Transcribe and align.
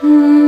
Hmm. 0.00 0.39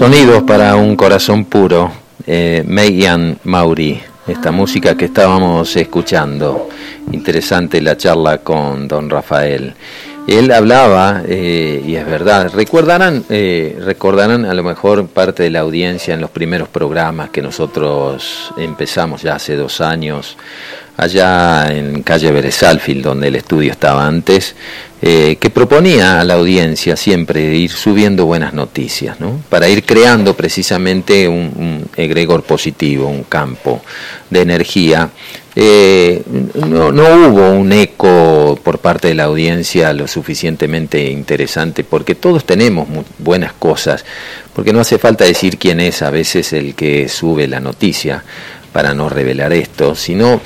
Sonidos 0.00 0.44
para 0.44 0.76
un 0.76 0.96
corazón 0.96 1.44
puro, 1.44 1.92
eh, 2.26 2.64
Meiyan 2.66 3.36
Mauri, 3.44 4.00
esta 4.26 4.50
música 4.50 4.96
que 4.96 5.04
estábamos 5.04 5.76
escuchando. 5.76 6.70
Interesante 7.12 7.82
la 7.82 7.98
charla 7.98 8.38
con 8.38 8.88
don 8.88 9.10
Rafael. 9.10 9.74
Él 10.26 10.52
hablaba, 10.52 11.22
eh, 11.26 11.84
y 11.86 11.96
es 11.96 12.06
verdad, 12.06 12.50
recordarán, 12.54 13.24
eh, 13.28 13.78
recordarán 13.84 14.46
a 14.46 14.54
lo 14.54 14.62
mejor 14.62 15.06
parte 15.06 15.42
de 15.42 15.50
la 15.50 15.60
audiencia 15.60 16.14
en 16.14 16.22
los 16.22 16.30
primeros 16.30 16.70
programas 16.70 17.28
que 17.28 17.42
nosotros 17.42 18.54
empezamos 18.56 19.20
ya 19.20 19.34
hace 19.34 19.54
dos 19.54 19.82
años, 19.82 20.38
allá 21.00 21.68
en 21.70 22.02
calle 22.02 22.30
Beresalfield, 22.30 23.02
donde 23.02 23.28
el 23.28 23.36
estudio 23.36 23.70
estaba 23.72 24.06
antes, 24.06 24.54
eh, 25.02 25.38
que 25.40 25.48
proponía 25.48 26.20
a 26.20 26.24
la 26.24 26.34
audiencia 26.34 26.94
siempre 26.94 27.54
ir 27.56 27.70
subiendo 27.70 28.26
buenas 28.26 28.52
noticias, 28.52 29.18
¿no? 29.18 29.40
para 29.48 29.66
ir 29.66 29.84
creando 29.84 30.34
precisamente 30.34 31.26
un, 31.26 31.88
egregor 31.96 32.42
positivo, 32.42 33.08
un 33.08 33.22
campo 33.24 33.82
de 34.28 34.42
energía. 34.42 35.08
Eh, 35.56 36.22
no, 36.54 36.92
no, 36.92 37.02
hubo 37.28 37.50
un 37.50 37.72
eco 37.72 38.58
por 38.62 38.78
parte 38.78 39.08
de 39.08 39.14
la 39.14 39.24
audiencia 39.24 39.92
lo 39.94 40.06
suficientemente 40.06 41.10
interesante, 41.10 41.82
porque 41.82 42.14
todos 42.14 42.44
tenemos 42.44 42.86
buenas 43.18 43.54
cosas, 43.54 44.04
porque 44.54 44.74
no 44.74 44.80
hace 44.80 44.98
falta 44.98 45.24
decir 45.24 45.56
quién 45.56 45.80
es 45.80 46.02
a 46.02 46.10
veces 46.10 46.52
el 46.52 46.74
que 46.74 47.08
sube 47.08 47.48
la 47.48 47.58
noticia 47.60 48.22
para 48.72 48.94
no 48.94 49.08
revelar 49.08 49.52
esto, 49.52 49.94
sino 49.94 50.40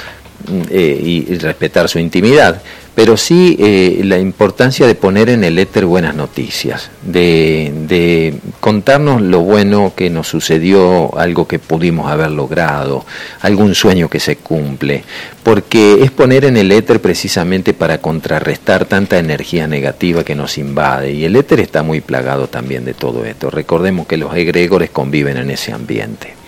eh, 0.70 1.00
y 1.02 1.38
respetar 1.38 1.88
su 1.88 1.98
intimidad, 1.98 2.60
pero 2.94 3.16
sí 3.16 3.56
eh, 3.58 4.02
la 4.04 4.18
importancia 4.18 4.86
de 4.86 4.94
poner 4.94 5.28
en 5.28 5.42
el 5.42 5.58
éter 5.58 5.84
buenas 5.84 6.14
noticias, 6.14 6.90
de, 7.02 8.34
contarnos 8.60 9.20
lo 9.20 9.40
bueno 9.40 9.92
que 9.96 10.10
nos 10.10 10.28
sucedió, 10.28 11.16
algo 11.18 11.48
que 11.48 11.58
pudimos 11.58 12.10
haber 12.10 12.30
logrado, 12.30 13.04
algún 13.40 13.74
sueño 13.74 14.08
que 14.08 14.20
se 14.20 14.36
cumple, 14.36 15.02
porque 15.42 16.02
es 16.02 16.10
poner 16.12 16.44
en 16.44 16.56
el 16.56 16.70
éter 16.70 17.00
precisamente 17.00 17.74
para 17.74 17.98
contrarrestar 17.98 18.84
tanta 18.84 19.18
energía 19.18 19.66
negativa 19.66 20.22
que 20.22 20.34
nos 20.34 20.56
invade, 20.56 21.12
y 21.12 21.24
el 21.24 21.34
éter 21.36 21.60
está 21.60 21.82
muy 21.82 22.00
plagado 22.00 22.46
también 22.46 22.84
de 22.84 22.94
todo 22.94 23.24
esto. 23.24 23.50
Recordemos 23.50 24.06
que 24.06 24.16
los 24.16 24.34
egregores 24.36 24.90
conviven 24.90 25.36
en 25.36 25.50
ese 25.50 25.72
ambiente. 25.72 26.43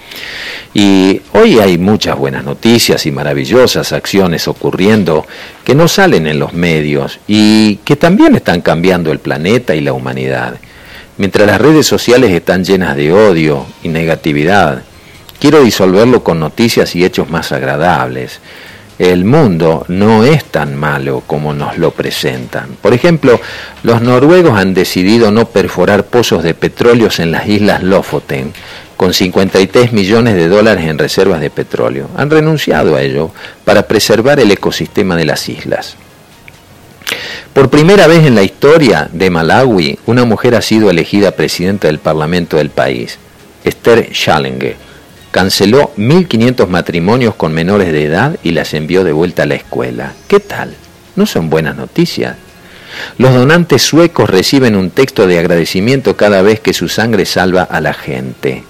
Y 0.75 1.23
hoy 1.33 1.59
hay 1.59 1.79
muchas 1.79 2.19
buenas 2.19 2.45
noticias 2.45 3.07
y 3.07 3.11
maravillosas 3.11 3.93
acciones 3.93 4.47
ocurriendo 4.47 5.27
que 5.65 5.75
no 5.75 5.89
salen 5.89 6.27
en 6.27 6.39
los 6.39 6.53
medios 6.53 7.19
y 7.27 7.77
que 7.77 7.97
también 7.97 8.35
están 8.37 8.61
cambiando 8.61 9.11
el 9.11 9.19
planeta 9.19 9.75
y 9.75 9.81
la 9.81 9.93
humanidad. 9.93 10.57
Mientras 11.19 11.47
las 11.47 11.61
redes 11.61 11.87
sociales 11.87 12.31
están 12.31 12.65
llenas 12.65 12.95
de 12.95 13.11
odio 13.13 13.65
y 13.83 13.89
negatividad, 13.89 14.83
quiero 15.41 15.63
disolverlo 15.63 16.23
con 16.23 16.41
noticias 16.41 16.95
y 16.95 17.05
hechos 17.05 17.31
más 17.31 17.53
agradables. 17.53 18.41
El 18.99 19.25
mundo 19.25 19.85
no 19.89 20.25
es 20.25 20.45
tan 20.45 20.75
malo 20.75 21.23
como 21.27 21.53
nos 21.53 21.77
lo 21.77 21.91
presentan. 21.91 22.77
Por 22.81 22.95
ejemplo, 22.95 23.41
los 23.83 24.01
noruegos 24.01 24.59
han 24.59 24.73
decidido 24.73 25.31
no 25.31 25.47
perforar 25.47 26.05
pozos 26.05 26.43
de 26.43 26.55
petróleos 26.55 27.19
en 27.19 27.31
las 27.31 27.47
islas 27.47 27.83
Lofoten, 27.83 28.53
con 28.97 29.13
53 29.13 29.93
millones 29.93 30.35
de 30.35 30.49
dólares 30.49 30.87
en 30.87 30.99
reservas 30.99 31.41
de 31.41 31.51
petróleo. 31.51 32.09
Han 32.17 32.31
renunciado 32.31 32.97
a 32.97 33.03
ello 33.03 33.31
para 33.65 33.87
preservar 33.87 34.41
el 34.41 34.51
ecosistema 34.51 35.17
de 35.17 35.25
las 35.25 35.49
islas. 35.49 35.97
Por 37.53 37.71
primera 37.71 38.07
vez 38.07 38.27
en 38.27 38.35
la 38.35 38.43
historia 38.43 39.09
de 39.13 39.31
Malawi, 39.31 39.99
una 40.07 40.25
mujer 40.25 40.55
ha 40.55 40.63
sido 40.63 40.91
elegida 40.91 41.31
presidenta 41.31 41.87
del 41.87 41.99
Parlamento 41.99 42.59
del 42.59 42.71
país, 42.71 43.19
Esther 43.65 44.11
Chalenge. 44.13 44.77
Canceló 45.31 45.93
1.500 45.97 46.67
matrimonios 46.67 47.35
con 47.35 47.53
menores 47.53 47.93
de 47.93 48.05
edad 48.05 48.39
y 48.43 48.53
las 48.53 48.75
envió 48.75 49.05
de 49.05 49.13
vuelta 49.13 49.45
a 49.45 49.47
la 49.47 49.55
escuela. 49.55 50.13
¿Qué 50.29 50.41
tal? 50.41 50.75
¿No 51.15 51.27
son 51.27 51.51
buenas 51.51 51.77
noticias? 51.77 52.37
Los 53.19 53.35
donantes 53.35 53.83
suecos 53.83 54.29
reciben 54.31 54.77
un 54.77 54.91
texto 54.91 55.27
de 55.27 55.39
agradecimiento 55.39 56.17
cada 56.17 56.43
vez 56.43 56.61
que 56.61 56.73
su 56.73 56.89
sangre 56.89 57.27
salva 57.27 57.63
a 57.63 57.81
la 57.81 57.95
gente. 57.95 58.65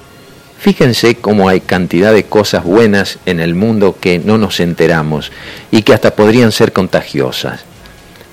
Fíjense 0.66 1.14
cómo 1.14 1.48
hay 1.48 1.60
cantidad 1.60 2.12
de 2.12 2.24
cosas 2.24 2.64
buenas 2.64 3.20
en 3.24 3.38
el 3.38 3.54
mundo 3.54 3.98
que 4.00 4.18
no 4.18 4.36
nos 4.36 4.58
enteramos 4.58 5.30
y 5.70 5.82
que 5.82 5.94
hasta 5.94 6.16
podrían 6.16 6.50
ser 6.50 6.72
contagiosas. 6.72 7.60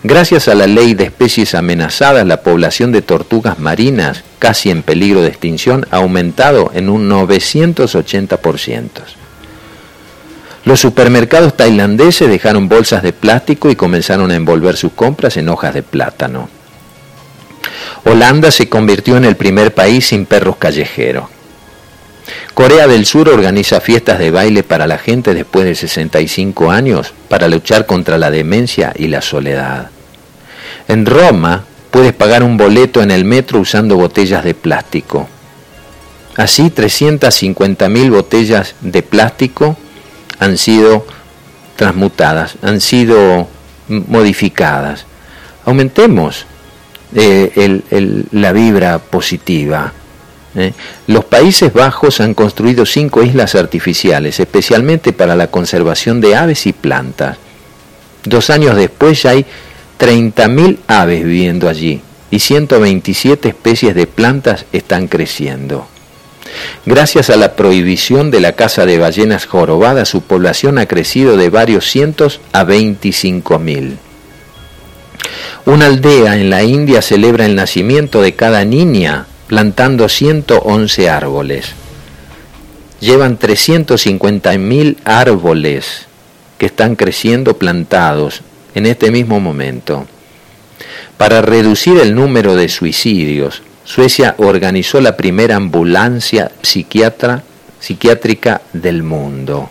Gracias 0.02 0.48
a 0.48 0.56
la 0.56 0.66
ley 0.66 0.96
de 0.96 1.04
especies 1.04 1.54
amenazadas, 1.54 2.26
la 2.26 2.42
población 2.42 2.92
de 2.92 3.04
tortugas 3.04 3.60
marinas, 3.60 4.24
casi 4.40 4.72
en 4.72 4.82
peligro 4.82 5.22
de 5.22 5.28
extinción, 5.28 5.86
ha 5.92 5.98
aumentado 5.98 6.72
en 6.74 6.90
un 6.90 7.08
980%. 7.08 8.90
Los 10.66 10.80
supermercados 10.80 11.56
tailandeses 11.56 12.30
dejaron 12.30 12.68
bolsas 12.68 13.04
de 13.04 13.14
plástico 13.14 13.70
y 13.70 13.76
comenzaron 13.76 14.32
a 14.32 14.36
envolver 14.36 14.76
sus 14.76 14.94
compras 14.94 15.38
en 15.38 15.50
hojas 15.50 15.76
de 15.76 15.84
plátano. 15.84 16.50
Holanda 18.06 18.50
se 18.50 18.70
convirtió 18.70 19.18
en 19.18 19.26
el 19.26 19.36
primer 19.36 19.76
país 19.76 20.08
sin 20.08 20.26
perros 20.26 20.56
callejeros. 20.56 21.33
Corea 22.54 22.88
del 22.88 23.06
Sur 23.06 23.30
organiza 23.30 23.82
fiestas 23.82 24.20
de 24.20 24.32
baile 24.32 24.64
para 24.64 24.88
la 24.88 24.98
gente 24.98 25.34
después 25.34 25.66
de 25.66 25.76
65 25.76 26.72
años 26.72 27.14
para 27.28 27.48
luchar 27.48 27.86
contra 27.86 28.18
la 28.18 28.32
demencia 28.32 28.94
y 28.96 29.08
la 29.08 29.22
soledad. 29.22 29.90
En 30.88 31.06
Roma 31.06 31.66
puedes 31.92 32.14
pagar 32.14 32.44
un 32.44 32.58
boleto 32.58 33.02
en 33.02 33.12
el 33.12 33.26
metro 33.26 33.60
usando 33.60 33.98
botellas 33.98 34.44
de 34.44 34.54
plástico. 34.54 35.28
Así 36.36 36.64
350.000 36.64 38.10
botellas 38.10 38.76
de 38.82 39.04
plástico 39.04 39.78
han 40.40 40.58
sido 40.58 41.06
transmutadas, 41.76 42.56
han 42.62 42.82
sido 42.82 43.48
modificadas. 43.88 45.06
Aumentemos 45.66 46.46
eh, 47.16 47.82
la 48.32 48.52
vibra 48.52 49.00
positiva 49.00 49.94
¿eh? 50.56 50.74
Los 51.08 51.26
Países 51.26 51.74
Bajos 51.74 52.22
han 52.22 52.34
construido 52.34 52.86
cinco 52.86 53.24
islas 53.24 53.56
artificiales, 53.56 54.40
especialmente 54.40 55.14
para 55.14 55.36
la 55.36 55.48
conservación 55.48 56.22
de 56.22 56.36
aves 56.36 56.66
y 56.68 56.74
plantas. 56.74 57.38
Dos 58.24 58.50
años 58.50 58.76
después 58.76 59.24
ya 59.24 59.32
hay 59.32 59.46
30.000 60.00 60.80
aves 60.88 61.24
viviendo 61.24 61.70
allí 61.70 62.02
y 62.32 62.40
127 62.40 63.50
especies 63.50 63.96
de 63.96 64.08
plantas 64.08 64.66
están 64.72 65.08
creciendo. 65.08 65.88
Gracias 66.86 67.30
a 67.30 67.36
la 67.36 67.56
prohibición 67.56 68.32
de 68.32 68.40
la 68.40 68.54
caza 68.54 68.86
de 68.86 68.98
ballenas 68.98 69.46
jorobadas, 69.46 70.10
su 70.10 70.22
población 70.22 70.78
ha 70.78 70.86
crecido 70.86 71.38
de 71.38 71.50
varios 71.50 71.90
cientos 71.90 72.42
a 72.52 72.64
25.000. 72.64 73.98
Una 75.66 75.86
aldea 75.86 76.36
en 76.36 76.50
la 76.50 76.64
India 76.64 77.02
celebra 77.02 77.46
el 77.46 77.56
nacimiento 77.56 78.22
de 78.22 78.34
cada 78.34 78.66
niña 78.66 79.28
plantando 79.54 80.10
111 80.10 81.10
árboles. 81.12 81.74
Llevan 83.00 83.38
350.000 83.38 84.98
árboles 85.06 86.08
que 86.58 86.66
están 86.66 86.96
creciendo 86.96 87.56
plantados 87.60 88.42
en 88.74 88.88
este 88.88 89.12
mismo 89.12 89.40
momento. 89.40 90.08
Para 91.18 91.44
reducir 91.44 92.00
el 92.00 92.16
número 92.16 92.56
de 92.56 92.68
suicidios, 92.68 93.62
Suecia 93.84 94.34
organizó 94.40 95.00
la 95.02 95.16
primera 95.16 95.56
ambulancia 95.56 96.52
psiquiátrica 96.64 97.44
del 98.74 99.04
mundo. 99.04 99.70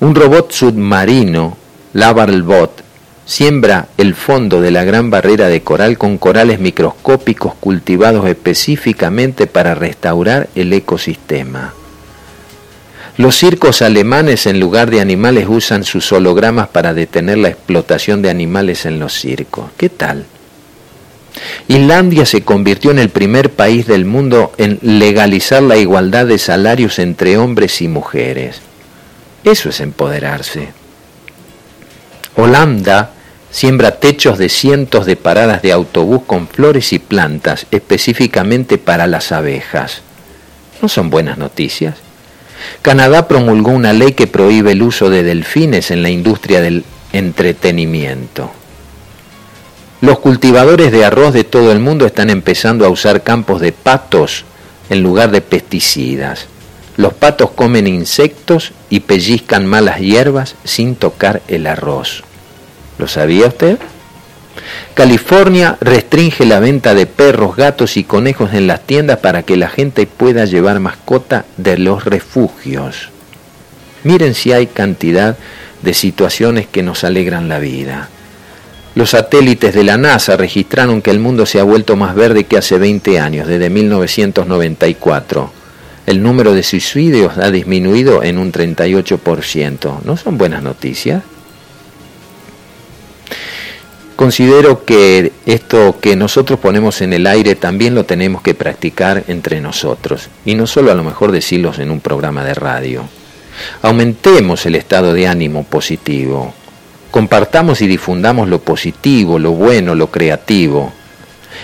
Un 0.00 0.14
robot 0.14 0.52
submarino, 0.52 1.58
Lavalbot, 1.92 2.82
siembra 3.30 3.86
el 3.96 4.16
fondo 4.16 4.60
de 4.60 4.72
la 4.72 4.82
gran 4.82 5.08
barrera 5.08 5.46
de 5.46 5.62
coral 5.62 5.96
con 5.96 6.18
corales 6.18 6.58
microscópicos 6.58 7.54
cultivados 7.54 8.26
específicamente 8.26 9.46
para 9.46 9.76
restaurar 9.76 10.48
el 10.56 10.72
ecosistema. 10.72 11.72
Los 13.18 13.36
circos 13.36 13.82
alemanes 13.82 14.46
en 14.46 14.58
lugar 14.58 14.90
de 14.90 15.00
animales 15.00 15.46
usan 15.48 15.84
sus 15.84 16.10
hologramas 16.10 16.66
para 16.70 16.92
detener 16.92 17.38
la 17.38 17.50
explotación 17.50 18.20
de 18.20 18.30
animales 18.30 18.84
en 18.84 18.98
los 18.98 19.12
circos. 19.12 19.70
¿Qué 19.76 19.90
tal? 19.90 20.26
Islandia 21.68 22.26
se 22.26 22.42
convirtió 22.42 22.90
en 22.90 22.98
el 22.98 23.10
primer 23.10 23.50
país 23.50 23.86
del 23.86 24.06
mundo 24.06 24.50
en 24.58 24.80
legalizar 24.82 25.62
la 25.62 25.76
igualdad 25.76 26.26
de 26.26 26.38
salarios 26.38 26.98
entre 26.98 27.38
hombres 27.38 27.80
y 27.80 27.86
mujeres. 27.86 28.60
Eso 29.44 29.68
es 29.68 29.78
empoderarse. 29.78 30.70
Holanda 32.34 33.12
siembra 33.50 33.98
techos 33.98 34.38
de 34.38 34.48
cientos 34.48 35.06
de 35.06 35.16
paradas 35.16 35.62
de 35.62 35.72
autobús 35.72 36.22
con 36.26 36.48
flores 36.48 36.92
y 36.92 36.98
plantas 36.98 37.66
específicamente 37.70 38.78
para 38.78 39.06
las 39.06 39.32
abejas. 39.32 40.02
¿No 40.80 40.88
son 40.88 41.10
buenas 41.10 41.36
noticias? 41.38 41.96
Canadá 42.82 43.26
promulgó 43.28 43.70
una 43.70 43.92
ley 43.92 44.12
que 44.12 44.26
prohíbe 44.26 44.72
el 44.72 44.82
uso 44.82 45.10
de 45.10 45.22
delfines 45.22 45.90
en 45.90 46.02
la 46.02 46.10
industria 46.10 46.60
del 46.60 46.84
entretenimiento. 47.12 48.50
Los 50.00 50.18
cultivadores 50.20 50.92
de 50.92 51.04
arroz 51.04 51.34
de 51.34 51.44
todo 51.44 51.72
el 51.72 51.80
mundo 51.80 52.06
están 52.06 52.30
empezando 52.30 52.86
a 52.86 52.88
usar 52.88 53.22
campos 53.22 53.60
de 53.60 53.72
patos 53.72 54.44
en 54.88 55.02
lugar 55.02 55.30
de 55.30 55.40
pesticidas. 55.40 56.46
Los 56.96 57.12
patos 57.14 57.50
comen 57.50 57.86
insectos 57.86 58.72
y 58.88 59.00
pellizcan 59.00 59.66
malas 59.66 60.00
hierbas 60.00 60.54
sin 60.64 60.96
tocar 60.96 61.42
el 61.48 61.66
arroz. 61.66 62.24
¿Lo 63.00 63.08
sabía 63.08 63.46
usted? 63.46 63.78
California 64.92 65.78
restringe 65.80 66.44
la 66.44 66.60
venta 66.60 66.94
de 66.94 67.06
perros, 67.06 67.56
gatos 67.56 67.96
y 67.96 68.04
conejos 68.04 68.52
en 68.52 68.66
las 68.66 68.86
tiendas 68.86 69.20
para 69.20 69.42
que 69.42 69.56
la 69.56 69.70
gente 69.70 70.06
pueda 70.06 70.44
llevar 70.44 70.80
mascota 70.80 71.46
de 71.56 71.78
los 71.78 72.04
refugios. 72.04 73.08
Miren 74.04 74.34
si 74.34 74.52
hay 74.52 74.66
cantidad 74.66 75.38
de 75.80 75.94
situaciones 75.94 76.66
que 76.66 76.82
nos 76.82 77.02
alegran 77.02 77.48
la 77.48 77.58
vida. 77.58 78.10
Los 78.94 79.10
satélites 79.10 79.74
de 79.74 79.84
la 79.84 79.96
NASA 79.96 80.36
registraron 80.36 81.00
que 81.00 81.10
el 81.10 81.20
mundo 81.20 81.46
se 81.46 81.58
ha 81.58 81.64
vuelto 81.64 81.96
más 81.96 82.14
verde 82.14 82.44
que 82.44 82.58
hace 82.58 82.76
20 82.76 83.18
años, 83.18 83.48
desde 83.48 83.70
1994. 83.70 85.50
El 86.04 86.22
número 86.22 86.52
de 86.52 86.62
suicidios 86.62 87.38
ha 87.38 87.50
disminuido 87.50 88.22
en 88.22 88.36
un 88.36 88.52
38%. 88.52 90.02
¿No 90.04 90.18
son 90.18 90.36
buenas 90.36 90.62
noticias? 90.62 91.22
Considero 94.20 94.84
que 94.84 95.32
esto 95.46 95.96
que 95.98 96.14
nosotros 96.14 96.60
ponemos 96.60 97.00
en 97.00 97.14
el 97.14 97.26
aire 97.26 97.54
también 97.54 97.94
lo 97.94 98.04
tenemos 98.04 98.42
que 98.42 98.52
practicar 98.52 99.24
entre 99.28 99.62
nosotros 99.62 100.28
y 100.44 100.54
no 100.54 100.66
solo 100.66 100.92
a 100.92 100.94
lo 100.94 101.02
mejor 101.02 101.32
decirlos 101.32 101.78
en 101.78 101.90
un 101.90 102.00
programa 102.00 102.44
de 102.44 102.52
radio. 102.52 103.04
Aumentemos 103.80 104.66
el 104.66 104.74
estado 104.74 105.14
de 105.14 105.26
ánimo 105.26 105.64
positivo, 105.64 106.52
compartamos 107.10 107.80
y 107.80 107.86
difundamos 107.86 108.46
lo 108.46 108.60
positivo, 108.60 109.38
lo 109.38 109.52
bueno, 109.52 109.94
lo 109.94 110.10
creativo. 110.10 110.92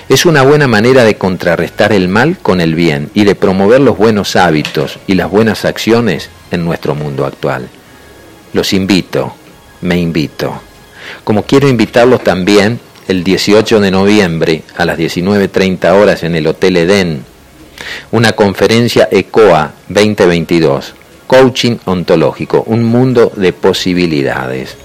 Es 0.08 0.25
una 0.25 0.40
buena 0.40 0.66
manera 0.66 1.04
de 1.04 1.18
contrarrestar 1.18 1.92
el 1.92 2.08
mal 2.08 2.38
con 2.38 2.62
el 2.62 2.75
bien 2.75 3.10
y 3.12 3.25
de 3.25 3.34
promover 3.34 3.82
los 3.82 3.98
buenos 3.98 4.34
hábitos 4.34 4.98
y 5.06 5.12
las 5.12 5.30
buenas 5.30 5.66
acciones 5.66 6.30
en 6.50 6.64
nuestro 6.64 6.94
mundo 6.94 7.26
actual. 7.26 7.68
Los 8.54 8.72
invito, 8.72 9.34
me 9.82 9.98
invito 9.98 10.62
como 11.25 11.44
quiero 11.44 11.68
invitarlos 11.68 12.22
también 12.22 12.80
el 13.08 13.22
18 13.22 13.80
de 13.80 13.90
noviembre 13.90 14.62
a 14.76 14.84
las 14.84 14.98
19.30 14.98 15.90
horas 15.92 16.22
en 16.22 16.34
el 16.34 16.46
Hotel 16.46 16.76
Edén, 16.76 17.25
una 18.10 18.32
conferencia 18.32 19.08
ECOA 19.10 19.72
2022, 19.88 20.94
Coaching 21.26 21.76
Ontológico, 21.84 22.62
un 22.66 22.84
mundo 22.84 23.32
de 23.36 23.52
posibilidades. 23.52 24.76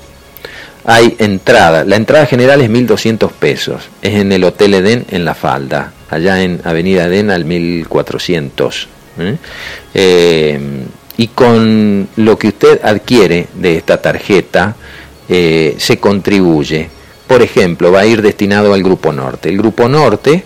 Hay 0.84 1.16
entrada, 1.20 1.84
la 1.84 1.96
entrada 1.96 2.26
general 2.26 2.62
es 2.62 2.70
1.200 2.70 3.32
pesos, 3.32 3.84
es 4.02 4.16
en 4.16 4.32
el 4.32 4.44
Hotel 4.44 4.74
Edén 4.74 5.06
en 5.10 5.26
La 5.26 5.36
Falda, 5.36 5.94
allá 6.10 6.42
en 6.42 6.62
Avenida 6.64 7.06
Edén 7.06 7.30
al 7.30 7.46
1400. 7.46 8.88
¿eh? 9.20 9.38
Eh, 9.94 10.60
y 11.18 11.28
con 11.28 12.08
lo 12.16 12.38
que 12.38 12.48
usted 12.48 12.80
adquiere 12.84 13.48
de 13.54 13.78
esta 13.78 14.02
tarjeta, 14.02 14.76
eh, 15.34 15.76
se 15.78 15.98
contribuye. 15.98 16.90
Por 17.26 17.42
ejemplo, 17.42 17.90
va 17.90 18.02
a 18.02 18.06
ir 18.06 18.22
destinado 18.22 18.74
al 18.74 18.84
Grupo 18.84 19.14
Norte. 19.14 19.48
El 19.48 19.58
Grupo 19.60 19.88
Norte, 19.88 20.44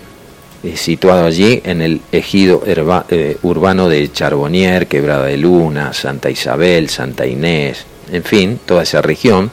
es 0.61 0.79
situado 0.79 1.25
allí 1.25 1.59
en 1.63 1.81
el 1.81 2.01
ejido 2.11 2.61
eh, 2.67 3.37
urbano 3.41 3.89
de 3.89 4.11
Charbonnier, 4.11 4.85
Quebrada 4.85 5.25
de 5.25 5.37
Luna, 5.37 5.91
Santa 5.91 6.29
Isabel, 6.29 6.87
Santa 6.89 7.25
Inés, 7.25 7.83
en 8.11 8.23
fin, 8.23 8.59
toda 8.63 8.83
esa 8.83 9.01
región. 9.01 9.49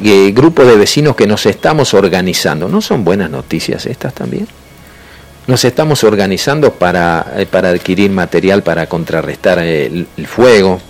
Y, 0.00 0.30
grupo 0.30 0.64
de 0.64 0.76
vecinos 0.76 1.16
que 1.16 1.26
nos 1.26 1.44
estamos 1.46 1.92
organizando. 1.92 2.68
¿No 2.68 2.80
son 2.80 3.02
buenas 3.02 3.30
noticias 3.30 3.84
estas 3.84 4.14
también? 4.14 4.46
Nos 5.48 5.64
estamos 5.64 6.04
organizando 6.04 6.72
para, 6.72 7.34
eh, 7.36 7.46
para 7.46 7.70
adquirir 7.70 8.12
material 8.12 8.62
para 8.62 8.86
contrarrestar 8.86 9.58
el 9.58 10.06
fuego, 10.28 10.80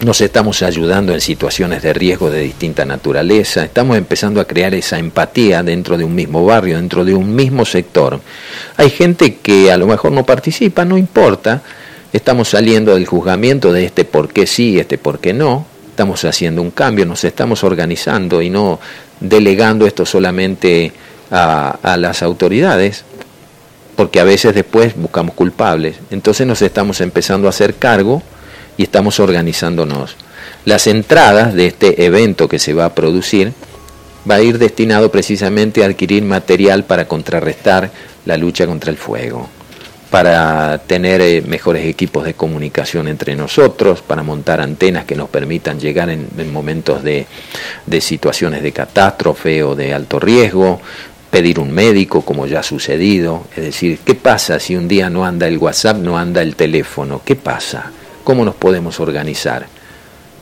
nos 0.00 0.20
estamos 0.20 0.62
ayudando 0.62 1.14
en 1.14 1.20
situaciones 1.20 1.82
de 1.82 1.92
riesgo 1.92 2.30
de 2.30 2.42
distinta 2.42 2.84
naturaleza, 2.84 3.64
estamos 3.64 3.96
empezando 3.96 4.40
a 4.40 4.44
crear 4.44 4.74
esa 4.74 4.98
empatía 4.98 5.62
dentro 5.62 5.96
de 5.96 6.04
un 6.04 6.14
mismo 6.14 6.44
barrio, 6.44 6.76
dentro 6.76 7.04
de 7.04 7.14
un 7.14 7.34
mismo 7.34 7.64
sector. 7.64 8.20
Hay 8.76 8.90
gente 8.90 9.36
que 9.36 9.72
a 9.72 9.78
lo 9.78 9.86
mejor 9.86 10.12
no 10.12 10.26
participa, 10.26 10.84
no 10.84 10.98
importa, 10.98 11.62
estamos 12.12 12.50
saliendo 12.50 12.94
del 12.94 13.06
juzgamiento 13.06 13.72
de 13.72 13.86
este 13.86 14.04
por 14.04 14.28
qué 14.28 14.46
sí, 14.46 14.78
este 14.78 14.98
por 14.98 15.18
qué 15.18 15.32
no, 15.32 15.64
estamos 15.88 16.24
haciendo 16.26 16.60
un 16.60 16.72
cambio, 16.72 17.06
nos 17.06 17.24
estamos 17.24 17.64
organizando 17.64 18.42
y 18.42 18.50
no 18.50 18.78
delegando 19.20 19.86
esto 19.86 20.04
solamente 20.04 20.92
a, 21.30 21.78
a 21.82 21.96
las 21.96 22.22
autoridades, 22.22 23.04
porque 23.96 24.20
a 24.20 24.24
veces 24.24 24.54
después 24.54 24.94
buscamos 24.94 25.34
culpables. 25.34 25.96
Entonces 26.10 26.46
nos 26.46 26.60
estamos 26.60 27.00
empezando 27.00 27.46
a 27.46 27.50
hacer 27.50 27.76
cargo 27.76 28.22
y 28.76 28.82
estamos 28.82 29.20
organizándonos. 29.20 30.16
Las 30.64 30.86
entradas 30.86 31.54
de 31.54 31.66
este 31.66 32.04
evento 32.04 32.48
que 32.48 32.58
se 32.58 32.74
va 32.74 32.86
a 32.86 32.94
producir 32.94 33.52
va 34.28 34.36
a 34.36 34.42
ir 34.42 34.58
destinado 34.58 35.10
precisamente 35.10 35.82
a 35.82 35.86
adquirir 35.86 36.24
material 36.24 36.84
para 36.84 37.06
contrarrestar 37.06 37.90
la 38.24 38.36
lucha 38.36 38.66
contra 38.66 38.90
el 38.90 38.96
fuego, 38.96 39.48
para 40.10 40.78
tener 40.78 41.20
eh, 41.20 41.42
mejores 41.46 41.86
equipos 41.86 42.24
de 42.24 42.34
comunicación 42.34 43.06
entre 43.06 43.36
nosotros, 43.36 44.02
para 44.02 44.22
montar 44.22 44.60
antenas 44.60 45.04
que 45.04 45.14
nos 45.14 45.28
permitan 45.28 45.78
llegar 45.78 46.10
en, 46.10 46.52
momentos 46.52 47.02
de, 47.04 47.26
de 47.86 48.00
situaciones 48.00 48.62
de 48.62 48.72
catástrofe 48.72 49.62
o 49.62 49.76
de 49.76 49.94
alto 49.94 50.18
riesgo, 50.18 50.80
pedir 51.30 51.60
un 51.60 51.70
médico 51.70 52.22
como 52.22 52.46
ya 52.46 52.60
ha 52.60 52.64
sucedido, 52.64 53.44
es 53.56 53.64
decir, 53.64 53.98
¿qué 54.04 54.14
pasa 54.14 54.58
si 54.58 54.74
un 54.74 54.88
día 54.88 55.10
no 55.10 55.24
anda 55.24 55.46
el 55.46 55.58
WhatsApp, 55.58 55.98
no 55.98 56.18
anda 56.18 56.42
el 56.42 56.56
teléfono? 56.56 57.20
¿Qué 57.24 57.36
pasa? 57.36 57.92
¿Cómo 58.26 58.44
nos 58.44 58.56
podemos 58.56 58.98
organizar? 58.98 59.68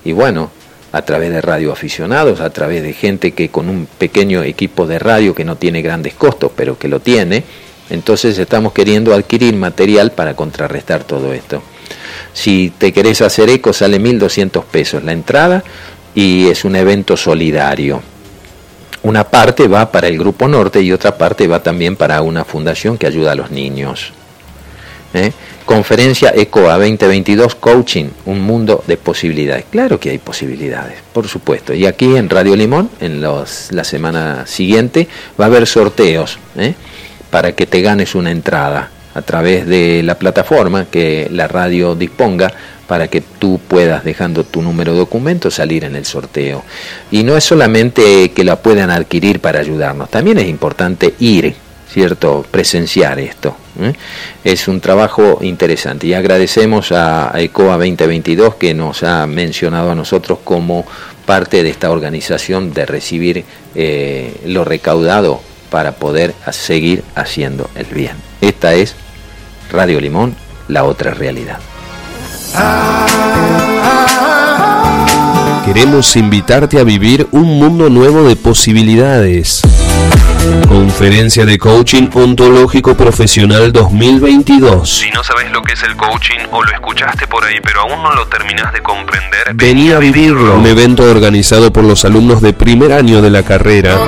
Y 0.07 0.13
bueno, 0.13 0.51
a 0.91 1.03
través 1.03 1.29
de 1.29 1.43
radioaficionados, 1.43 2.41
a 2.41 2.49
través 2.49 2.83
de 2.83 2.95
gente 2.95 3.33
que 3.33 3.51
con 3.51 3.69
un 3.69 3.87
pequeño 3.99 4.43
equipo 4.43 4.87
de 4.87 4.99
radio 4.99 5.35
que 5.35 5.45
no 5.45 5.57
tiene 5.57 5.83
grandes 5.83 6.15
costos, 6.15 6.51
pero 6.57 6.79
que 6.79 6.89
lo 6.89 7.01
tiene, 7.01 7.45
entonces 7.91 8.39
estamos 8.39 8.73
queriendo 8.73 9.13
adquirir 9.13 9.55
material 9.55 10.13
para 10.13 10.35
contrarrestar 10.35 11.05
todo 11.05 11.35
esto. 11.35 11.63
Si 12.33 12.73
te 12.79 12.91
querés 12.91 13.21
hacer 13.21 13.51
eco, 13.51 13.75
sale 13.75 14.01
1.200 14.01 14.65
pesos 14.65 15.05
la 15.05 15.13
entrada 15.13 15.63
y 16.15 16.47
es 16.47 16.65
un 16.65 16.77
evento 16.77 17.19
solidario. 17.19 18.01
Una 19.03 19.25
parte 19.25 19.69
va 19.69 19.93
para 19.93 20.09
el 20.09 20.17
Grupo 20.17 20.49
Norte 20.49 20.81
y 20.81 20.91
otra 20.91 21.19
parte 21.19 21.47
va 21.47 21.63
también 21.63 21.97
para 21.97 22.23
una 22.23 22.47
fundación 22.47 22.97
que 22.97 23.07
ayuda 23.07 23.33
a 23.33 23.35
los 23.35 23.51
niños. 23.51 24.15
¿Eh? 25.15 25.33
Conferencia 25.65 26.33
ECOA 26.35 26.77
2022 26.77 27.55
Coaching, 27.55 28.07
un 28.27 28.41
mundo 28.41 28.83
de 28.87 28.97
posibilidades. 28.97 29.65
Claro 29.71 29.99
que 29.99 30.11
hay 30.11 30.19
posibilidades, 30.19 30.99
por 31.13 31.29
supuesto. 31.29 31.73
Y 31.73 31.87
aquí 31.87 32.17
en 32.17 32.29
Radio 32.29 32.57
Limón, 32.57 32.91
en 33.01 33.21
los, 33.21 33.71
la 33.71 33.85
semana 33.85 34.45
siguiente, 34.47 35.07
va 35.41 35.45
a 35.45 35.49
haber 35.49 35.67
sorteos 35.69 36.39
¿eh? 36.57 36.75
para 37.31 37.53
que 37.53 37.67
te 37.67 37.81
ganes 37.81 38.15
una 38.17 38.33
entrada 38.33 38.91
a 39.15 39.23
través 39.23 39.67
de 39.67 40.03
la 40.03 40.19
plataforma 40.19 40.87
que 40.91 41.29
la 41.31 41.47
radio 41.47 41.95
disponga 41.95 42.53
para 42.89 43.09
que 43.09 43.21
tú 43.21 43.61
puedas, 43.67 44.05
dejando 44.05 44.45
tu 44.45 44.61
número 44.61 44.93
de 44.93 44.99
documento, 44.99 45.51
salir 45.51 45.85
en 45.85 45.97
el 45.97 46.05
sorteo. 46.05 46.65
Y 47.11 47.23
no 47.23 47.37
es 47.37 47.45
solamente 47.45 48.33
que 48.33 48.45
la 48.45 48.57
puedan 48.57 48.91
adquirir 48.91 49.41
para 49.41 49.61
ayudarnos, 49.61 50.11
también 50.11 50.39
es 50.39 50.49
importante 50.49 51.15
ir 51.21 51.55
¿cierto? 51.95 52.45
Presenciar 52.51 53.21
esto. 53.21 53.57
¿eh? 53.81 53.93
Es 54.43 54.67
un 54.67 54.81
trabajo 54.81 55.39
interesante 55.43 56.09
y 56.09 56.15
agradecemos 56.15 56.91
a 56.91 57.31
ECOA 57.37 57.77
2022 57.77 58.57
que 58.57 58.75
nos 58.75 59.05
ha 59.05 59.29
mencionado 59.29 59.93
a 59.93 59.95
nosotros 59.95 60.41
como 60.43 60.85
parte 61.25 61.63
de 61.63 61.71
esta 61.71 61.93
organización 61.93 62.75
de 62.75 62.85
recibir 62.85 63.45
eh, 63.77 64.41
lo 64.45 64.65
recaudado 64.65 65.41
para 65.71 65.93
poder 65.93 66.35
seguir 66.51 67.05
haciendo 67.15 67.71
el 67.77 67.87
bien. 67.87 68.17
Esta 68.41 68.75
es 68.75 68.97
Radio 69.71 70.01
Limón, 70.01 70.35
la 70.67 70.83
otra 70.83 71.15
realidad. 71.15 71.61
Queremos 75.65 76.17
invitarte 76.17 76.81
a 76.81 76.85
vivir 76.85 77.29
un 77.31 77.57
mundo 77.59 77.89
nuevo 77.89 78.25
de 78.25 78.35
posibilidades. 78.35 79.63
Conferencia 80.69 81.45
de 81.45 81.59
Coaching 81.59 82.09
Ontológico 82.15 82.97
Profesional 82.97 83.73
2022. 83.73 84.99
Si 84.99 85.11
no 85.11 85.23
sabes 85.25 85.51
lo 85.51 85.63
que 85.63 85.73
es 85.73 85.83
el 85.83 85.97
coaching 85.97 86.41
o 86.51 86.63
lo 86.63 86.71
escuchaste 86.73 87.27
por 87.27 87.45
ahí 87.45 87.57
pero 87.63 87.81
aún 87.83 88.03
no 88.03 88.15
lo 88.15 88.27
terminas 88.27 88.73
de 88.73 88.83
comprender, 88.83 89.55
vení 89.55 89.93
a 89.93 89.99
vivirlo. 89.99 90.57
Un 90.57 90.67
evento 90.67 91.05
organizado 91.05 91.73
por 91.73 91.85
los 91.85 92.05
alumnos 92.05 92.43
de 92.43 92.53
primer 92.53 92.93
año 92.93 93.23
de 93.23 93.31
la 93.31 93.43
carrera 93.43 93.99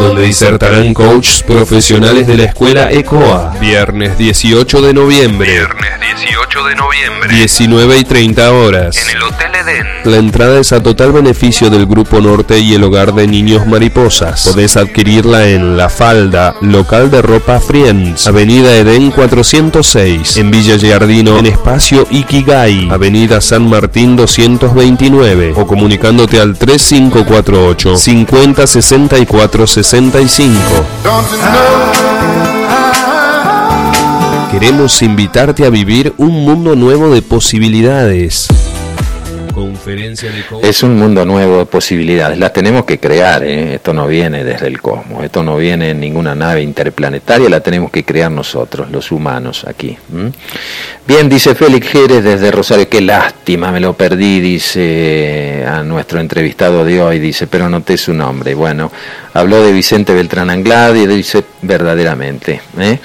donde 0.00 0.22
disertarán 0.22 0.94
coaches 0.94 1.42
profesionales 1.42 2.26
de 2.26 2.36
la 2.36 2.44
escuela 2.44 2.90
ECOA. 2.90 3.56
Viernes 3.60 4.16
18 4.16 4.82
de 4.82 4.94
noviembre. 4.94 5.50
Viernes 5.50 6.00
18 6.00 6.64
de 6.64 6.74
noviembre. 6.74 7.34
19 7.34 7.98
y 7.98 8.04
30 8.04 8.52
horas. 8.52 8.96
En 8.96 9.16
el 9.16 9.22
Hotel 9.22 9.54
Edén. 9.54 9.86
La 10.04 10.16
entrada 10.16 10.60
es 10.60 10.72
a 10.72 10.82
total 10.82 11.12
beneficio 11.12 11.68
del 11.68 11.86
Grupo 11.86 12.20
Norte 12.20 12.58
y 12.58 12.74
el 12.74 12.84
Hogar 12.84 13.12
de 13.12 13.26
Niños 13.26 13.66
Mariposas. 13.66 14.48
Podés 14.48 14.76
adquirirla 14.76 15.48
en 15.48 15.49
La 15.58 15.88
Falda, 15.88 16.54
local 16.60 17.10
de 17.10 17.22
ropa 17.22 17.58
Friends, 17.58 18.28
Avenida 18.28 18.72
Edén 18.76 19.10
406, 19.10 20.36
en 20.36 20.48
Villa 20.48 20.76
Giardino, 20.78 21.38
en 21.38 21.46
espacio 21.46 22.06
Ikigai, 22.08 22.88
Avenida 22.88 23.40
San 23.40 23.68
Martín 23.68 24.14
229, 24.14 25.54
o 25.56 25.66
comunicándote 25.66 26.40
al 26.40 26.56
3548 26.56 27.96
5064 27.96 29.66
65. 29.66 30.54
Queremos 34.52 35.02
invitarte 35.02 35.66
a 35.66 35.70
vivir 35.70 36.14
un 36.16 36.44
mundo 36.44 36.76
nuevo 36.76 37.12
de 37.12 37.22
posibilidades. 37.22 38.46
Conferencia 39.60 40.30
de. 40.30 40.68
Es 40.68 40.82
un 40.82 40.96
mundo 40.96 41.26
nuevo 41.26 41.58
de 41.58 41.66
posibilidades, 41.66 42.38
las 42.38 42.50
tenemos 42.52 42.86
que 42.86 42.98
crear, 42.98 43.44
¿eh? 43.44 43.74
esto 43.74 43.92
no 43.92 44.06
viene 44.06 44.42
desde 44.42 44.68
el 44.68 44.80
cosmos, 44.80 45.22
esto 45.22 45.42
no 45.42 45.58
viene 45.58 45.90
en 45.90 46.00
ninguna 46.00 46.34
nave 46.34 46.62
interplanetaria, 46.62 47.46
la 47.50 47.60
tenemos 47.60 47.90
que 47.90 48.02
crear 48.02 48.30
nosotros, 48.30 48.90
los 48.90 49.12
humanos 49.12 49.66
aquí. 49.68 49.98
Bien, 51.06 51.28
dice 51.28 51.54
Félix 51.54 51.88
Jerez 51.88 52.24
desde 52.24 52.50
Rosario, 52.50 52.88
qué 52.88 53.02
lástima, 53.02 53.70
me 53.70 53.80
lo 53.80 53.92
perdí, 53.92 54.40
dice 54.40 55.62
a 55.68 55.82
nuestro 55.82 56.20
entrevistado 56.20 56.82
de 56.82 57.02
hoy, 57.02 57.18
dice, 57.18 57.46
pero 57.46 57.66
anoté 57.66 57.98
su 57.98 58.14
nombre. 58.14 58.54
Bueno, 58.54 58.90
habló 59.34 59.62
de 59.62 59.72
Vicente 59.72 60.14
Beltrán 60.14 60.48
Anglada 60.48 60.96
y 60.96 61.06
dice 61.06 61.44
verdaderamente. 61.60 62.62
¿eh? 62.78 62.98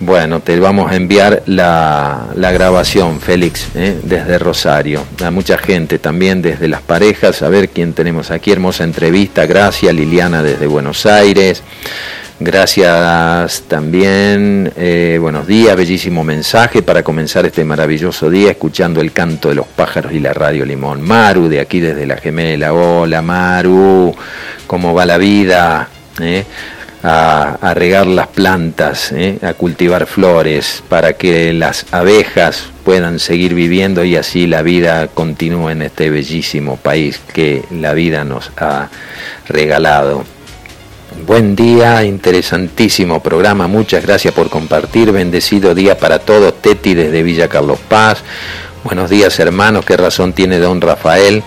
Bueno, 0.00 0.38
te 0.38 0.60
vamos 0.60 0.92
a 0.92 0.94
enviar 0.94 1.42
la, 1.46 2.28
grabación, 2.36 3.20
Félix, 3.20 3.66
¿eh? 3.74 3.98
desde 4.04 4.38
Rosario. 4.38 5.04
A 5.24 5.32
mucha 5.32 5.58
gente 5.58 5.98
también 5.98 6.40
desde 6.40 6.68
las 6.68 6.82
parejas, 6.82 7.42
a 7.42 7.48
ver 7.48 7.70
quién 7.70 7.94
tenemos 7.94 8.30
aquí. 8.30 8.52
Hermosa 8.52 8.84
entrevista, 8.84 9.44
gracias 9.46 9.92
Liliana 9.92 10.44
desde 10.44 10.68
Buenos 10.68 11.04
Aires. 11.04 11.64
Gracias 12.38 13.64
también, 13.66 14.72
eh, 14.76 15.18
buenos 15.20 15.48
días, 15.48 15.74
bellísimo 15.74 16.22
mensaje 16.22 16.82
para 16.82 17.02
comenzar 17.02 17.44
este 17.46 17.64
maravilloso 17.64 18.30
día 18.30 18.52
escuchando 18.52 19.00
el 19.00 19.10
canto 19.10 19.48
de 19.48 19.56
los 19.56 19.66
pájaros 19.66 20.12
y 20.12 20.20
la 20.20 20.32
radio 20.32 20.64
Limón. 20.64 21.02
Maru, 21.02 21.48
de 21.48 21.58
aquí 21.58 21.80
desde 21.80 22.06
la 22.06 22.18
gemela, 22.18 22.72
hola 22.72 23.20
Maru, 23.22 24.14
¿cómo 24.68 24.94
va 24.94 25.04
la 25.04 25.18
vida? 25.18 25.88
¿Eh? 26.20 26.44
A, 27.02 27.74
regar 27.74 28.06
las 28.06 28.28
plantas, 28.28 29.12
¿eh? 29.12 29.38
a 29.42 29.54
cultivar 29.54 30.06
flores, 30.06 30.82
para 30.88 31.14
que 31.14 31.52
las 31.52 31.86
abejas 31.92 32.64
puedan 32.84 33.18
seguir 33.18 33.54
viviendo 33.54 34.04
y 34.04 34.16
así 34.16 34.46
la 34.46 34.62
vida 34.62 35.08
continúe 35.08 35.70
en 35.70 35.82
este 35.82 36.10
bellísimo 36.10 36.76
país 36.76 37.20
que 37.32 37.62
la 37.70 37.92
vida 37.92 38.24
nos 38.24 38.50
ha 38.56 38.88
regalado. 39.48 40.24
Buen 41.26 41.56
día, 41.56 42.04
interesantísimo 42.04 43.22
programa, 43.22 43.66
muchas 43.66 44.04
gracias 44.04 44.34
por 44.34 44.50
compartir, 44.50 45.10
bendecido 45.10 45.74
día 45.74 45.98
para 45.98 46.18
todos, 46.18 46.60
Teti 46.60 46.94
desde 46.94 47.22
Villa 47.22 47.48
Carlos 47.48 47.78
Paz, 47.88 48.22
buenos 48.84 49.10
días 49.10 49.38
hermanos, 49.38 49.84
qué 49.84 49.96
razón 49.96 50.32
tiene 50.32 50.58
don 50.58 50.80
Rafael, 50.80 51.42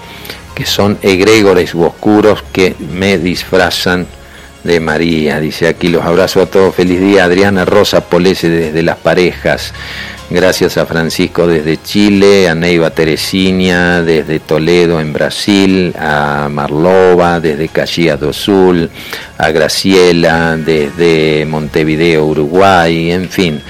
que 0.56 0.66
son 0.66 0.98
egregores 1.02 1.74
u 1.74 1.84
oscuros 1.84 2.44
que 2.52 2.76
me 2.92 3.18
disfrazan 3.18 4.08
de 4.64 4.80
María. 4.80 5.40
Dice 5.40 5.68
aquí 5.68 5.88
los 5.88 6.04
abrazo 6.04 6.42
a 6.42 6.46
todos. 6.46 6.76
Feliz 6.76 7.00
día 7.00 7.26
Adriana 7.26 7.66
Rosa 7.66 8.02
Polese 8.02 8.50
desde 8.50 8.84
Las 8.84 8.98
Parejas. 8.98 9.74
Gracias 10.30 10.78
a 10.78 10.86
Francisco 10.86 11.46
desde 11.46 11.82
Chile, 11.82 12.48
a 12.48 12.56
Neiva 12.56 12.90
Teresina 12.92 14.02
desde 14.02 14.40
Toledo 14.40 15.02
en 15.02 15.12
Brasil, 15.12 15.94
a 16.00 16.48
Marlova 16.50 17.42
desde 17.42 17.68
Caxias 17.68 18.18
do 18.18 18.32
Sul, 18.32 18.90
a 19.38 19.52
Graciela 19.52 20.56
desde 20.56 21.46
Montevideo, 21.46 22.26
Uruguay, 22.26 23.12
en 23.12 23.28
fin. 23.28 23.62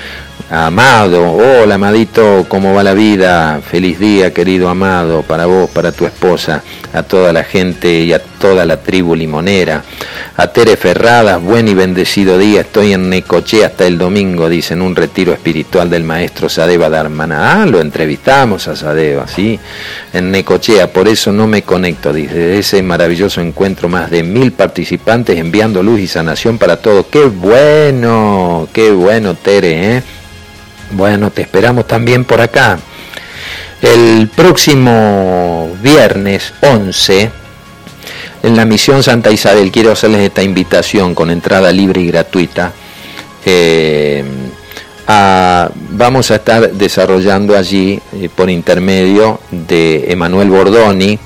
Amado, 0.52 1.32
hola 1.32 1.76
Amadito, 1.76 2.46
¿cómo 2.48 2.76
va 2.76 2.84
la 2.84 2.94
vida? 2.94 3.60
Feliz 3.66 3.98
día, 3.98 4.32
querido 4.32 4.70
Amado, 4.70 5.24
para 5.24 5.48
vos, 5.48 5.70
para 5.70 5.92
tu 5.92 6.06
esposa, 6.06 6.62
a 6.94 7.04
toda 7.04 7.32
la 7.34 7.44
gente 7.44 8.00
y 8.02 8.14
a 8.14 8.20
toda 8.20 8.66
la 8.66 8.78
tribu 8.78 9.16
limonera. 9.16 9.84
A 10.38 10.48
Tere 10.48 10.78
Ferradas, 10.78 11.42
buen 11.42 11.68
y 11.68 11.74
bendecido 11.74 12.38
día, 12.38 12.62
estoy 12.62 12.94
en 12.94 13.10
Necoche 13.10 13.64
hasta 13.66 13.86
el 13.86 13.98
domingo, 13.98 14.50
dice, 14.50 14.74
en 14.74 14.82
un 14.82 14.96
retiro 14.96 15.34
espiritual 15.34 15.90
del 15.90 16.04
maestro 16.04 16.50
Sadeva 16.50 16.90
Dharmana. 16.90 17.62
Ah, 17.62 17.66
lo 17.66 17.82
entrevistamos 17.82 18.68
a 18.68 18.76
Sadeva, 18.76 19.28
¿sí? 19.28 19.60
En 20.14 20.32
Necochea, 20.32 20.92
por 20.92 21.08
eso 21.08 21.32
no 21.32 21.48
me 21.48 21.62
conecto, 21.62 22.14
dice, 22.14 22.58
ese 22.58 22.82
maravilloso 22.82 23.42
encuentro, 23.42 23.90
más 23.90 24.10
de 24.10 24.24
mil 24.24 24.52
participantes 24.52 25.38
enviando 25.38 25.84
luz 25.84 26.00
y 26.00 26.08
sanación 26.08 26.58
para 26.58 26.78
todos. 26.78 27.06
¡Qué 27.08 27.26
bueno! 27.26 28.68
¡Qué 28.74 28.92
bueno, 28.92 29.36
Tere, 29.36 29.98
eh! 29.98 30.04
Bueno, 30.92 31.32
te 31.32 31.42
esperamos 31.42 31.88
también 31.88 32.26
por 32.26 32.42
acá. 32.42 32.78
El 33.82 34.28
próximo 34.28 35.76
viernes 35.82 36.54
11, 36.62 37.32
en 38.44 38.56
la 38.56 38.64
misión 38.64 39.02
Santa 39.02 39.32
Isabel, 39.32 39.72
quiero 39.72 39.92
hacerles 39.92 40.22
esta 40.22 40.44
invitación 40.44 41.16
con 41.16 41.32
entrada 41.32 41.72
libre 41.72 42.02
y 42.02 42.06
gratuita. 42.06 42.74
Eh, 43.44 44.24
vamos 45.94 46.30
a 46.30 46.36
estar 46.36 46.72
desarrollando 46.74 47.58
allí, 47.58 48.00
eh, 48.14 48.30
por 48.36 48.52
intermedio 48.52 49.40
de 49.50 50.12
Emanuel 50.12 50.52
Bordoni, 50.52 51.18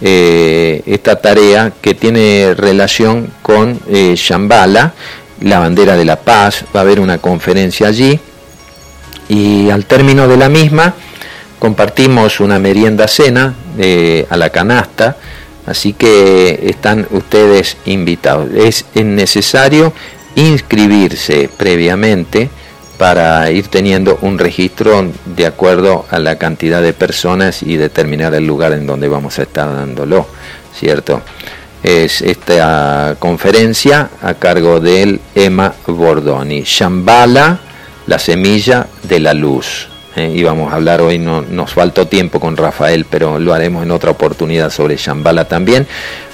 eh, 0.00 0.82
esta 0.86 1.20
tarea 1.20 1.72
que 1.82 1.94
tiene 1.94 2.54
relación 2.56 3.32
con 3.42 3.80
Shambhala, 3.90 4.94
la 5.40 5.58
bandera 5.58 5.96
de 5.96 6.04
la 6.04 6.20
paz. 6.20 6.64
Va 6.74 6.78
a 6.78 6.82
haber 6.84 7.00
una 7.00 7.18
conferencia 7.18 7.88
allí 7.88 8.20
y 9.28 9.68
al 9.70 9.84
término 9.84 10.28
de 10.28 10.36
la 10.36 10.48
misma 10.48 10.94
compartimos 11.58 12.40
una 12.40 12.58
merienda 12.58 13.08
cena 13.08 13.54
eh, 13.78 14.26
a 14.30 14.36
la 14.36 14.50
canasta, 14.50 15.16
así 15.66 15.92
que 15.92 16.60
están 16.64 17.06
ustedes 17.10 17.76
invitados. 17.84 18.50
Es 18.54 18.84
necesario 18.94 19.92
inscribirse 20.34 21.50
previamente 21.56 22.48
para 22.96 23.50
ir 23.50 23.68
teniendo 23.68 24.18
un 24.22 24.38
registro 24.38 25.10
de 25.24 25.46
acuerdo 25.46 26.06
a 26.10 26.18
la 26.18 26.36
cantidad 26.36 26.82
de 26.82 26.92
personas 26.92 27.62
y 27.62 27.76
determinar 27.76 28.34
el 28.34 28.46
lugar 28.46 28.72
en 28.72 28.86
donde 28.86 29.08
vamos 29.08 29.38
a 29.38 29.42
estar 29.42 29.72
dándolo, 29.72 30.26
¿cierto? 30.74 31.22
Es 31.82 32.22
esta 32.22 33.16
conferencia 33.20 34.10
a 34.20 34.34
cargo 34.34 34.80
del 34.80 35.20
Emma 35.34 35.72
Bordoni. 35.86 36.62
Shambhala 36.64 37.60
la 38.08 38.18
semilla 38.18 38.88
de 39.04 39.20
la 39.20 39.32
luz. 39.32 39.88
Eh, 40.18 40.32
íbamos 40.34 40.72
a 40.72 40.74
hablar 40.74 41.00
hoy, 41.00 41.20
no, 41.20 41.42
nos 41.42 41.72
faltó 41.72 42.08
tiempo 42.08 42.40
con 42.40 42.56
Rafael, 42.56 43.06
pero 43.08 43.38
lo 43.38 43.54
haremos 43.54 43.84
en 43.84 43.92
otra 43.92 44.10
oportunidad 44.10 44.68
sobre 44.68 44.96
Shambhala 44.96 45.44
también. 45.44 45.86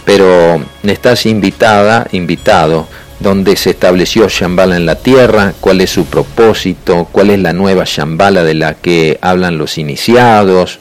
Pero 0.06 0.58
estás 0.84 1.26
invitada, 1.26 2.06
invitado, 2.12 2.88
donde 3.20 3.56
se 3.56 3.70
estableció 3.70 4.26
Shambhala 4.26 4.78
en 4.78 4.86
la 4.86 4.94
tierra, 4.94 5.52
cuál 5.60 5.82
es 5.82 5.90
su 5.90 6.06
propósito, 6.06 7.08
cuál 7.12 7.28
es 7.28 7.40
la 7.40 7.52
nueva 7.52 7.84
Shambhala 7.86 8.42
de 8.42 8.54
la 8.54 8.72
que 8.72 9.18
hablan 9.20 9.58
los 9.58 9.76
iniciados, 9.76 10.78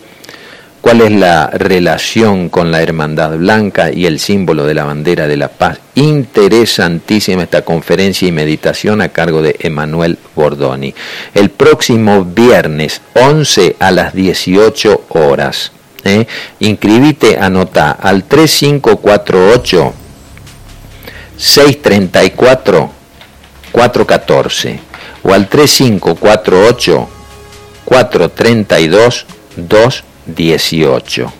cuál 0.83 0.99
es 0.99 1.13
la 1.13 1.47
relación 1.47 2.49
con 2.49 2.69
la 2.69 2.81
hermandad 2.81 3.37
blanca 3.37 3.89
y 3.89 4.05
el 4.05 4.19
símbolo 4.19 4.65
de 4.65 4.73
la 4.73 4.83
bandera 4.83 5.27
de 5.27 5.37
la 5.37 5.47
paz. 5.47 5.79
Interesantísima 5.95 7.43
esta 7.43 7.61
conferencia 7.61 8.27
y 8.27 8.33
meditación 8.33 8.99
a 8.99 9.07
cargo 9.07 9.41
de 9.41 9.55
Emanuel 9.61 10.17
Bordoni. 10.35 10.93
El 11.33 11.51
próximo 11.51 12.25
viernes 12.25 12.99
11 13.13 13.77
a 13.79 13.91
las 13.91 14.13
18 14.13 15.05
horas. 15.07 15.71
¿eh? 16.03 16.27
Inscribite, 16.59 17.39
anota 17.39 17.91
al 17.91 18.25
3548 18.25 19.93
634 21.37 22.91
414 23.71 24.79
o 25.23 25.33
al 25.33 25.47
3548 25.47 27.09
432 27.85 29.25
2 29.55 30.03
18. 30.25 31.33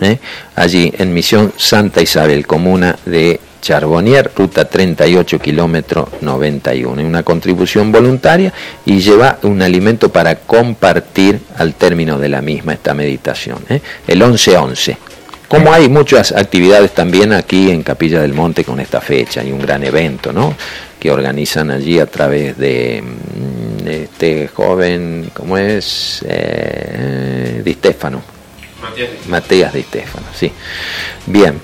¿eh? 0.00 0.18
Allí 0.56 0.92
en 0.98 1.12
Misión 1.12 1.52
Santa 1.56 2.02
Isabel, 2.02 2.46
comuna 2.46 2.96
de 3.04 3.40
Charbonnier, 3.60 4.30
ruta 4.34 4.64
38, 4.64 5.38
kilómetro 5.38 6.08
91. 6.20 7.02
Una 7.02 7.22
contribución 7.22 7.92
voluntaria 7.92 8.52
y 8.86 9.00
lleva 9.00 9.38
un 9.42 9.60
alimento 9.62 10.10
para 10.10 10.36
compartir 10.36 11.40
al 11.56 11.74
término 11.74 12.18
de 12.18 12.28
la 12.28 12.40
misma 12.40 12.72
esta 12.72 12.94
meditación. 12.94 13.58
¿eh? 13.68 13.80
El 14.06 14.22
11-11. 14.22 14.96
Como 15.48 15.72
hay 15.72 15.88
muchas 15.88 16.30
actividades 16.30 16.92
también 16.92 17.32
aquí 17.32 17.70
en 17.70 17.82
Capilla 17.82 18.20
del 18.20 18.34
Monte 18.34 18.64
con 18.64 18.78
esta 18.78 19.00
fecha, 19.00 19.40
hay 19.40 19.50
un 19.50 19.60
gran 19.60 19.82
evento, 19.82 20.32
¿no? 20.32 20.54
Que 21.00 21.10
organizan 21.10 21.70
allí 21.70 21.98
a 21.98 22.06
través 22.06 22.56
de 22.58 23.02
mm, 23.02 23.88
este 23.88 24.48
joven, 24.48 25.30
¿cómo 25.34 25.56
es? 25.56 26.24
Eh, 26.28 27.62
Di 27.64 27.72
Stefano. 27.72 28.22
Matías 29.28 29.72
Di 29.72 29.82
Stefano, 29.82 30.26
sí. 30.34 30.52
Bien. 31.26 31.58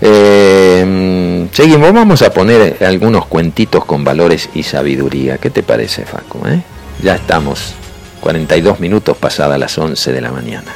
Eh, 0.00 1.46
seguimos, 1.52 1.92
vamos 1.92 2.22
a 2.22 2.32
poner 2.32 2.82
algunos 2.82 3.26
cuentitos 3.26 3.84
con 3.84 4.02
valores 4.02 4.48
y 4.54 4.62
sabiduría. 4.62 5.36
¿Qué 5.38 5.50
te 5.50 5.62
parece, 5.62 6.06
Facu? 6.06 6.46
Eh? 6.46 6.62
Ya 7.02 7.16
estamos 7.16 7.74
42 8.20 8.80
minutos 8.80 9.16
pasadas 9.16 9.58
las 9.58 9.76
11 9.76 10.12
de 10.12 10.20
la 10.20 10.32
mañana. 10.32 10.72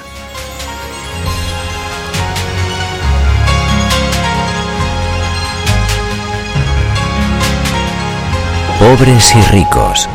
Pobres 8.97 9.35
y 9.35 9.43
ricos. 9.51 10.09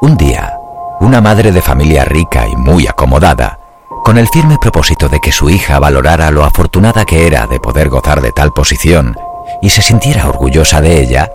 Un 0.00 0.16
día, 0.16 0.58
una 0.98 1.20
madre 1.20 1.52
de 1.52 1.62
familia 1.62 2.04
rica 2.04 2.48
y 2.48 2.56
muy 2.56 2.88
acomodada, 2.88 3.60
con 4.02 4.18
el 4.18 4.26
firme 4.26 4.58
propósito 4.60 5.08
de 5.08 5.20
que 5.20 5.30
su 5.30 5.48
hija 5.48 5.78
valorara 5.78 6.32
lo 6.32 6.44
afortunada 6.44 7.04
que 7.04 7.28
era 7.28 7.46
de 7.46 7.60
poder 7.60 7.88
gozar 7.90 8.22
de 8.22 8.32
tal 8.32 8.52
posición 8.52 9.16
y 9.62 9.70
se 9.70 9.82
sintiera 9.82 10.28
orgullosa 10.28 10.80
de 10.80 11.00
ella, 11.00 11.30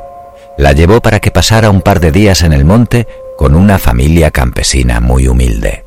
la 0.58 0.73
llevó 0.73 0.99
para 0.99 1.21
que 1.21 1.31
pasara 1.31 1.69
un 1.69 1.81
par 1.81 2.01
de 2.01 2.12
días 2.12 2.41
en 2.41 2.51
el 2.51 2.65
monte 2.65 3.08
con 3.38 3.55
una 3.55 3.79
familia 3.79 4.29
campesina 4.29 4.99
muy 4.99 5.29
humilde. 5.29 5.86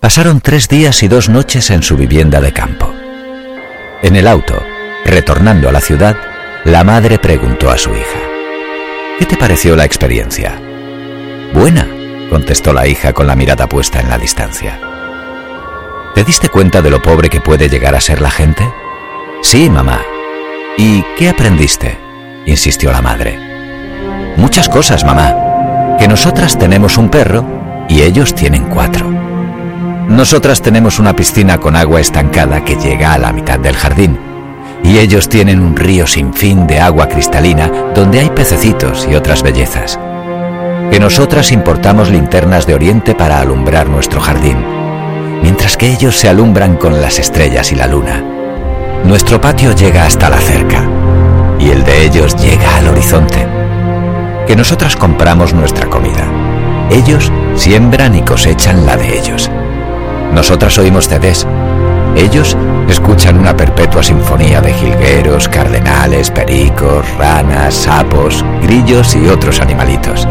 Pasaron 0.00 0.40
tres 0.40 0.66
días 0.66 1.02
y 1.02 1.08
dos 1.08 1.28
noches 1.28 1.68
en 1.68 1.82
su 1.82 1.94
vivienda 1.98 2.40
de 2.40 2.54
campo. 2.54 2.90
En 4.00 4.16
el 4.16 4.26
auto, 4.26 4.54
retornando 5.04 5.68
a 5.68 5.72
la 5.72 5.82
ciudad, 5.82 6.16
la 6.66 6.82
madre 6.82 7.20
preguntó 7.20 7.70
a 7.70 7.78
su 7.78 7.90
hija, 7.90 8.18
¿Qué 9.20 9.24
te 9.24 9.36
pareció 9.36 9.76
la 9.76 9.84
experiencia? 9.84 10.60
Buena, 11.54 11.86
contestó 12.28 12.72
la 12.72 12.88
hija 12.88 13.12
con 13.12 13.28
la 13.28 13.36
mirada 13.36 13.68
puesta 13.68 14.00
en 14.00 14.10
la 14.10 14.18
distancia. 14.18 14.80
¿Te 16.16 16.24
diste 16.24 16.48
cuenta 16.48 16.82
de 16.82 16.90
lo 16.90 17.00
pobre 17.00 17.30
que 17.30 17.40
puede 17.40 17.68
llegar 17.68 17.94
a 17.94 18.00
ser 18.00 18.20
la 18.20 18.32
gente? 18.32 18.68
Sí, 19.42 19.70
mamá. 19.70 20.00
¿Y 20.76 21.04
qué 21.16 21.28
aprendiste? 21.28 21.98
insistió 22.46 22.90
la 22.90 23.00
madre. 23.00 23.38
Muchas 24.36 24.68
cosas, 24.68 25.04
mamá. 25.04 25.96
Que 26.00 26.08
nosotras 26.08 26.58
tenemos 26.58 26.98
un 26.98 27.10
perro 27.10 27.86
y 27.88 28.02
ellos 28.02 28.34
tienen 28.34 28.64
cuatro. 28.64 29.08
Nosotras 30.08 30.60
tenemos 30.62 30.98
una 30.98 31.14
piscina 31.14 31.58
con 31.58 31.76
agua 31.76 32.00
estancada 32.00 32.64
que 32.64 32.74
llega 32.74 33.12
a 33.12 33.18
la 33.18 33.32
mitad 33.32 33.60
del 33.60 33.76
jardín. 33.76 34.35
Y 34.86 34.98
ellos 34.98 35.28
tienen 35.28 35.60
un 35.60 35.74
río 35.74 36.06
sin 36.06 36.32
fin 36.32 36.66
de 36.66 36.80
agua 36.80 37.08
cristalina 37.08 37.70
donde 37.94 38.20
hay 38.20 38.30
pececitos 38.30 39.06
y 39.10 39.16
otras 39.16 39.42
bellezas. 39.42 39.98
Que 40.90 41.00
nosotras 41.00 41.50
importamos 41.50 42.08
linternas 42.10 42.66
de 42.66 42.74
oriente 42.74 43.14
para 43.14 43.40
alumbrar 43.40 43.88
nuestro 43.88 44.20
jardín, 44.20 44.56
mientras 45.42 45.76
que 45.76 45.90
ellos 45.90 46.16
se 46.16 46.28
alumbran 46.28 46.76
con 46.76 47.00
las 47.00 47.18
estrellas 47.18 47.72
y 47.72 47.74
la 47.74 47.88
luna. 47.88 48.22
Nuestro 49.04 49.40
patio 49.40 49.72
llega 49.74 50.06
hasta 50.06 50.30
la 50.30 50.38
cerca 50.38 50.84
y 51.58 51.70
el 51.70 51.84
de 51.84 52.04
ellos 52.04 52.36
llega 52.36 52.76
al 52.76 52.88
horizonte. 52.88 53.46
Que 54.46 54.54
nosotras 54.54 54.94
compramos 54.94 55.52
nuestra 55.52 55.86
comida. 55.86 56.24
Ellos 56.90 57.32
siembran 57.56 58.14
y 58.14 58.22
cosechan 58.22 58.86
la 58.86 58.96
de 58.96 59.18
ellos. 59.18 59.50
Nosotras 60.32 60.78
oímos 60.78 61.08
CDs. 61.08 61.44
Ellos 62.16 62.56
escuchan 62.88 63.38
una 63.38 63.56
perpetua 63.56 64.02
sinfonía 64.02 64.60
de 64.60 64.72
jilgueros, 64.72 65.48
cardenales, 65.48 66.30
pericos, 66.30 67.04
ranas, 67.18 67.74
sapos, 67.74 68.44
grillos 68.62 69.14
y 69.16 69.28
otros 69.28 69.60
animalitos. 69.60 70.26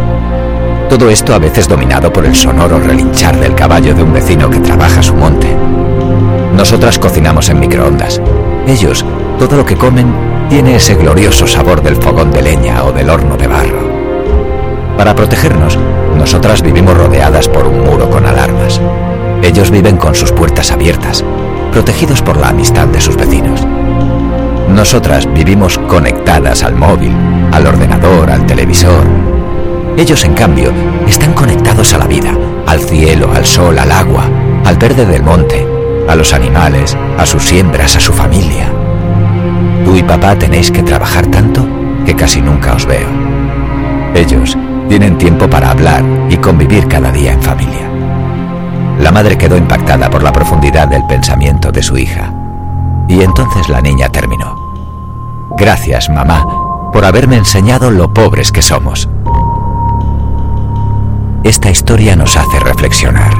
Todo 0.89 1.09
esto 1.09 1.33
a 1.33 1.39
veces 1.39 1.67
dominado 1.67 2.13
por 2.13 2.25
el 2.25 2.35
sonoro 2.35 2.79
relinchar 2.79 3.37
del 3.39 3.55
caballo 3.55 3.93
de 3.95 4.03
un 4.03 4.13
vecino 4.13 4.49
que 4.49 4.59
trabaja 4.59 5.01
su 5.01 5.15
monte. 5.15 5.47
Nosotras 6.55 6.99
cocinamos 6.99 7.49
en 7.49 7.59
microondas. 7.59 8.21
Ellos, 8.67 9.03
todo 9.39 9.57
lo 9.57 9.65
que 9.65 9.75
comen, 9.75 10.13
tiene 10.49 10.75
ese 10.75 10.95
glorioso 10.95 11.47
sabor 11.47 11.81
del 11.81 11.97
fogón 11.97 12.31
de 12.31 12.41
leña 12.41 12.83
o 12.83 12.91
del 12.91 13.09
horno 13.09 13.35
de 13.35 13.47
barro. 13.47 13.89
Para 14.97 15.15
protegernos, 15.15 15.77
nosotras 16.17 16.61
vivimos 16.61 16.97
rodeadas 16.97 17.49
por 17.49 17.67
un 17.67 17.83
muro 17.83 18.09
con 18.09 18.25
alarmas. 18.25 18.79
Ellos 19.41 19.69
viven 19.71 19.97
con 19.97 20.15
sus 20.15 20.31
puertas 20.31 20.71
abiertas, 20.71 21.23
protegidos 21.75 22.21
por 22.21 22.37
la 22.37 22.47
amistad 22.47 22.87
de 22.87 23.01
sus 23.01 23.17
vecinos. 23.17 23.67
Nosotras 24.69 25.27
vivimos 25.33 25.77
conectadas 25.77 26.63
al 26.63 26.73
móvil, 26.73 27.11
al 27.51 27.67
ordenador, 27.67 28.31
al 28.31 28.45
televisor. 28.45 29.03
Ellos, 29.97 30.23
en 30.23 30.35
cambio, 30.35 30.71
están 31.05 31.33
conectados 31.33 31.93
a 31.93 31.97
la 31.97 32.07
vida, 32.07 32.31
al 32.65 32.79
cielo, 32.79 33.29
al 33.35 33.43
sol, 33.43 33.77
al 33.77 33.91
agua, 33.91 34.23
al 34.63 34.77
verde 34.77 35.05
del 35.05 35.21
monte, 35.21 35.67
a 36.07 36.15
los 36.15 36.33
animales, 36.33 36.95
a 37.17 37.25
sus 37.25 37.43
siembras, 37.43 37.97
a 37.97 37.99
su 37.99 38.13
familia. 38.13 38.71
Tú 39.83 39.97
y 39.97 40.03
papá 40.03 40.37
tenéis 40.37 40.71
que 40.71 40.81
trabajar 40.81 41.27
tanto 41.27 41.67
que 42.05 42.15
casi 42.15 42.39
nunca 42.39 42.73
os 42.73 42.85
veo. 42.85 43.09
Ellos 44.15 44.57
tienen 44.87 45.17
tiempo 45.17 45.49
para 45.49 45.71
hablar 45.71 46.05
y 46.29 46.37
convivir 46.37 46.87
cada 46.87 47.11
día 47.11 47.33
en 47.33 47.41
familia. 47.41 47.94
La 48.99 49.11
madre 49.11 49.37
quedó 49.37 49.57
impactada 49.57 50.09
por 50.09 50.23
la 50.23 50.31
profundidad 50.31 50.87
del 50.87 51.05
pensamiento 51.05 51.71
de 51.71 51.83
su 51.83 51.97
hija. 51.97 52.33
Y 53.07 53.21
entonces 53.21 53.69
la 53.69 53.81
niña 53.81 54.09
terminó. 54.09 54.55
Gracias, 55.57 56.09
mamá, 56.09 56.45
por 56.91 57.05
haberme 57.05 57.37
enseñado 57.37 57.91
lo 57.91 58.13
pobres 58.13 58.51
que 58.51 58.61
somos. 58.61 59.09
Esta 61.43 61.69
historia 61.69 62.15
nos 62.15 62.37
hace 62.37 62.59
reflexionar. 62.59 63.33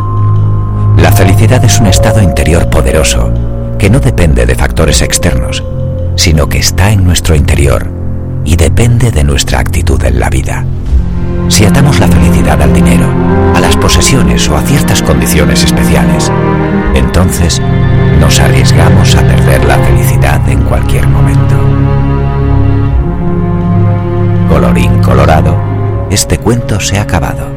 La 0.98 1.12
felicidad 1.12 1.64
es 1.64 1.80
un 1.80 1.88
estado 1.88 2.22
interior 2.22 2.70
poderoso 2.70 3.32
que 3.80 3.90
no 3.90 4.00
depende 4.00 4.46
de 4.46 4.56
factores 4.56 5.02
externos, 5.02 5.64
sino 6.16 6.48
que 6.48 6.60
está 6.60 6.92
en 6.92 7.04
nuestro 7.04 7.36
interior 7.36 7.90
y 8.46 8.56
depende 8.56 9.12
de 9.12 9.24
nuestra 9.24 9.60
actitud 9.60 10.04
en 10.04 10.20
la 10.20 10.30
vida. 10.30 10.66
Si 11.48 11.64
atamos 11.64 12.00
la 12.00 12.08
felicidad 12.08 12.62
al 12.62 12.74
dinero, 12.74 13.08
a 13.56 13.60
las 13.60 13.78
posesiones 13.78 14.48
o 14.50 14.58
a 14.58 14.62
ciertas 14.62 15.02
condiciones 15.02 15.64
especiales, 15.64 16.32
entonces 16.94 17.62
nos 18.20 18.40
arriesgamos 18.40 19.16
a 19.16 19.22
perder 19.22 19.64
la 19.66 19.78
felicidad 19.78 20.48
en 20.50 20.64
cualquier 20.64 21.08
momento. 21.08 21.56
Colorín 24.50 25.02
colorado, 25.02 25.58
este 26.10 26.38
cuento 26.38 26.80
se 26.80 26.98
ha 26.98 27.04
acabado. 27.04 27.55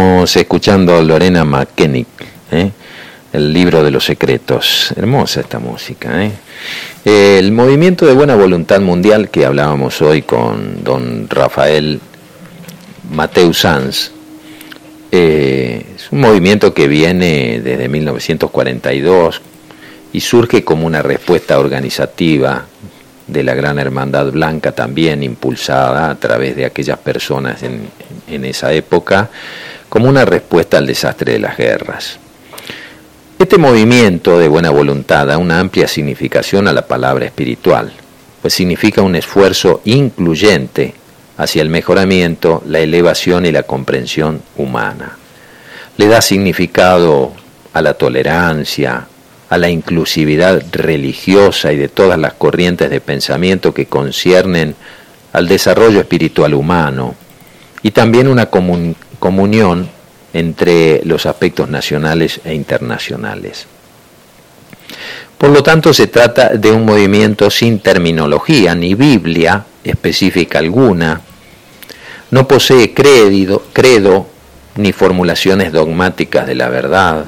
Estábamos 0.00 0.34
escuchando 0.36 1.02
Lorena 1.02 1.44
McKennick, 1.44 2.08
¿eh? 2.52 2.70
el 3.34 3.52
libro 3.52 3.84
de 3.84 3.90
los 3.90 4.02
secretos. 4.02 4.94
Hermosa 4.96 5.40
esta 5.40 5.58
música. 5.58 6.24
¿eh? 6.24 6.32
El 7.04 7.52
movimiento 7.52 8.06
de 8.06 8.14
buena 8.14 8.34
voluntad 8.34 8.80
mundial 8.80 9.28
que 9.28 9.44
hablábamos 9.44 10.00
hoy 10.00 10.22
con 10.22 10.82
don 10.82 11.28
Rafael 11.28 12.00
Mateu 13.12 13.52
Sanz 13.52 14.10
eh, 15.12 15.84
es 15.94 16.10
un 16.10 16.20
movimiento 16.20 16.72
que 16.72 16.88
viene 16.88 17.60
desde 17.62 17.86
1942 17.86 19.42
y 20.14 20.20
surge 20.20 20.64
como 20.64 20.86
una 20.86 21.02
respuesta 21.02 21.58
organizativa 21.58 22.64
de 23.26 23.42
la 23.42 23.52
Gran 23.52 23.78
Hermandad 23.78 24.32
Blanca 24.32 24.72
también 24.72 25.22
impulsada 25.22 26.08
a 26.08 26.14
través 26.14 26.56
de 26.56 26.64
aquellas 26.64 26.98
personas 26.98 27.62
en, 27.62 27.82
en 28.28 28.46
esa 28.46 28.72
época 28.72 29.28
como 29.90 30.08
una 30.08 30.24
respuesta 30.24 30.78
al 30.78 30.86
desastre 30.86 31.32
de 31.32 31.40
las 31.40 31.58
guerras. 31.58 32.18
Este 33.38 33.58
movimiento 33.58 34.38
de 34.38 34.48
buena 34.48 34.70
voluntad 34.70 35.26
da 35.26 35.36
una 35.36 35.58
amplia 35.58 35.88
significación 35.88 36.68
a 36.68 36.72
la 36.72 36.86
palabra 36.86 37.26
espiritual, 37.26 37.92
pues 38.40 38.54
significa 38.54 39.02
un 39.02 39.16
esfuerzo 39.16 39.82
incluyente 39.84 40.94
hacia 41.36 41.62
el 41.62 41.70
mejoramiento, 41.70 42.62
la 42.66 42.78
elevación 42.78 43.46
y 43.46 43.52
la 43.52 43.64
comprensión 43.64 44.42
humana. 44.56 45.16
Le 45.96 46.06
da 46.06 46.22
significado 46.22 47.32
a 47.72 47.82
la 47.82 47.94
tolerancia, 47.94 49.06
a 49.48 49.58
la 49.58 49.70
inclusividad 49.70 50.62
religiosa 50.70 51.72
y 51.72 51.76
de 51.76 51.88
todas 51.88 52.18
las 52.18 52.34
corrientes 52.34 52.90
de 52.90 53.00
pensamiento 53.00 53.74
que 53.74 53.86
conciernen 53.86 54.76
al 55.32 55.48
desarrollo 55.48 55.98
espiritual 55.98 56.54
humano 56.54 57.16
y 57.82 57.90
también 57.90 58.28
una 58.28 58.46
comunión 59.20 59.88
entre 60.32 61.02
los 61.04 61.26
aspectos 61.26 61.68
nacionales 61.68 62.40
e 62.44 62.54
internacionales. 62.54 63.66
Por 65.38 65.50
lo 65.50 65.62
tanto, 65.62 65.94
se 65.94 66.08
trata 66.08 66.48
de 66.48 66.72
un 66.72 66.84
movimiento 66.84 67.48
sin 67.50 67.78
terminología 67.78 68.74
ni 68.74 68.94
Biblia 68.94 69.64
específica 69.84 70.58
alguna, 70.58 71.20
no 72.30 72.46
posee 72.46 72.92
crédito, 72.92 73.64
credo 73.72 74.26
ni 74.76 74.92
formulaciones 74.92 75.72
dogmáticas 75.72 76.46
de 76.46 76.54
la 76.54 76.68
verdad, 76.68 77.24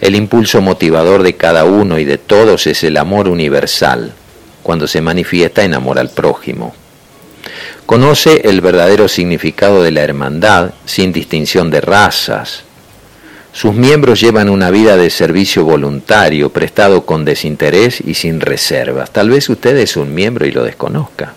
el 0.00 0.14
impulso 0.14 0.60
motivador 0.60 1.22
de 1.22 1.36
cada 1.36 1.64
uno 1.64 1.98
y 1.98 2.04
de 2.04 2.18
todos 2.18 2.66
es 2.66 2.84
el 2.84 2.98
amor 2.98 3.28
universal, 3.28 4.12
cuando 4.62 4.86
se 4.86 5.00
manifiesta 5.00 5.64
en 5.64 5.74
amor 5.74 5.98
al 5.98 6.10
prójimo. 6.10 6.74
Conoce 7.86 8.42
el 8.48 8.60
verdadero 8.60 9.06
significado 9.06 9.80
de 9.82 9.92
la 9.92 10.02
hermandad 10.02 10.72
sin 10.84 11.12
distinción 11.12 11.70
de 11.70 11.80
razas. 11.80 12.64
Sus 13.52 13.74
miembros 13.74 14.20
llevan 14.20 14.48
una 14.48 14.70
vida 14.70 14.96
de 14.96 15.08
servicio 15.08 15.64
voluntario, 15.64 16.50
prestado 16.50 17.06
con 17.06 17.24
desinterés 17.24 18.00
y 18.00 18.14
sin 18.14 18.40
reservas. 18.40 19.12
Tal 19.12 19.30
vez 19.30 19.48
usted 19.48 19.76
es 19.76 19.96
un 19.96 20.12
miembro 20.12 20.46
y 20.46 20.50
lo 20.50 20.64
desconozca. 20.64 21.34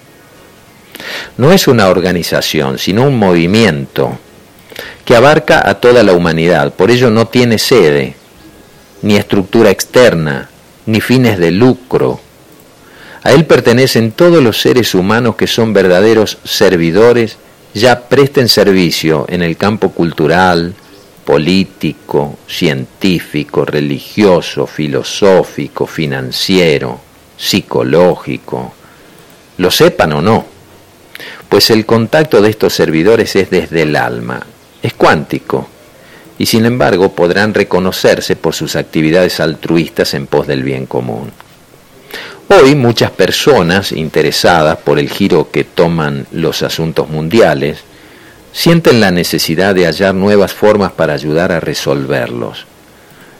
No 1.37 1.51
es 1.51 1.67
una 1.67 1.87
organización, 1.87 2.79
sino 2.79 3.03
un 3.03 3.17
movimiento 3.17 4.17
que 5.05 5.15
abarca 5.15 5.69
a 5.69 5.75
toda 5.75 6.03
la 6.03 6.13
humanidad. 6.13 6.73
Por 6.73 6.89
ello 6.89 7.11
no 7.11 7.27
tiene 7.27 7.59
sede, 7.59 8.15
ni 9.03 9.15
estructura 9.15 9.69
externa, 9.69 10.49
ni 10.87 10.99
fines 10.99 11.37
de 11.37 11.51
lucro. 11.51 12.19
A 13.23 13.31
él 13.31 13.45
pertenecen 13.45 14.11
todos 14.11 14.41
los 14.41 14.61
seres 14.61 14.95
humanos 14.95 15.35
que 15.35 15.47
son 15.47 15.73
verdaderos 15.73 16.37
servidores, 16.43 17.37
ya 17.73 18.07
presten 18.07 18.47
servicio 18.47 19.25
en 19.29 19.41
el 19.41 19.57
campo 19.57 19.91
cultural, 19.91 20.73
político, 21.25 22.39
científico, 22.47 23.65
religioso, 23.65 24.65
filosófico, 24.65 25.85
financiero, 25.85 26.99
psicológico, 27.37 28.73
lo 29.57 29.69
sepan 29.69 30.13
o 30.13 30.21
no, 30.21 30.45
pues 31.47 31.69
el 31.69 31.85
contacto 31.85 32.41
de 32.41 32.49
estos 32.49 32.73
servidores 32.73 33.35
es 33.35 33.49
desde 33.49 33.83
el 33.83 33.95
alma, 33.95 34.45
es 34.81 34.93
cuántico, 34.93 35.67
y 36.37 36.45
sin 36.45 36.65
embargo 36.65 37.11
podrán 37.11 37.53
reconocerse 37.53 38.35
por 38.35 38.55
sus 38.55 38.75
actividades 38.75 39.39
altruistas 39.39 40.13
en 40.13 40.27
pos 40.27 40.47
del 40.47 40.63
bien 40.63 40.85
común. 40.85 41.31
Hoy 42.51 42.73
muchas 42.73 43.11
personas 43.11 43.91
interesadas 43.91 44.79
por 44.79 44.97
el 44.97 45.07
giro 45.07 45.51
que 45.51 45.63
toman 45.63 46.25
los 46.31 46.63
asuntos 46.63 47.07
mundiales 47.07 47.77
sienten 48.51 48.99
la 48.99 49.11
necesidad 49.11 49.75
de 49.75 49.85
hallar 49.85 50.15
nuevas 50.15 50.51
formas 50.51 50.91
para 50.93 51.13
ayudar 51.13 51.51
a 51.51 51.59
resolverlos. 51.59 52.65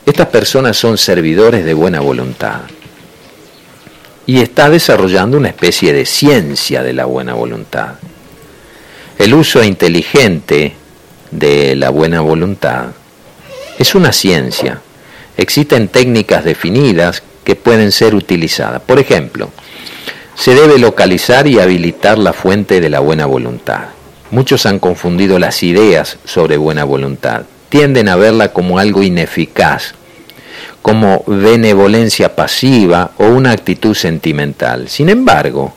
Estas 0.06 0.28
personas 0.28 0.78
son 0.78 1.00
servidores 1.00 1.66
de 1.66 1.74
buena 1.74 2.02
voluntad 2.02 2.62
y 4.28 4.42
está 4.42 4.70
desarrollando 4.70 5.38
una 5.38 5.48
especie 5.48 5.92
de 5.92 6.06
ciencia 6.06 6.84
de 6.84 6.94
la 6.94 7.06
buena 7.06 7.34
voluntad. 7.34 7.96
El 9.18 9.34
uso 9.34 9.64
inteligente 9.64 10.76
de 11.32 11.76
la 11.76 11.90
buena 11.90 12.22
voluntad 12.22 12.90
es 13.80 13.96
una 13.96 14.14
ciencia. 14.14 14.82
Existen 15.36 15.88
técnicas 15.88 16.44
definidas 16.44 17.24
que 17.50 17.56
pueden 17.56 17.92
ser 17.92 18.14
utilizadas. 18.14 18.80
Por 18.80 19.00
ejemplo, 19.00 19.50
se 20.36 20.54
debe 20.54 20.78
localizar 20.78 21.48
y 21.48 21.58
habilitar 21.58 22.20
la 22.20 22.32
fuente 22.32 22.80
de 22.80 22.92
la 22.92 23.00
buena 23.00 23.26
voluntad. 23.26 23.86
Muchos 24.30 24.68
han 24.68 24.78
confundido 24.78 25.40
las 25.40 25.64
ideas 25.64 26.20
sobre 26.26 26.58
buena 26.58 26.84
voluntad. 26.84 27.46
Tienden 27.70 28.08
a 28.08 28.18
verla 28.18 28.54
como 28.54 28.78
algo 28.78 29.02
ineficaz, 29.02 29.96
como 30.84 31.24
benevolencia 31.26 32.36
pasiva 32.36 33.14
o 33.18 33.26
una 33.26 33.50
actitud 33.50 33.96
sentimental. 33.96 34.88
Sin 34.88 35.10
embargo, 35.10 35.74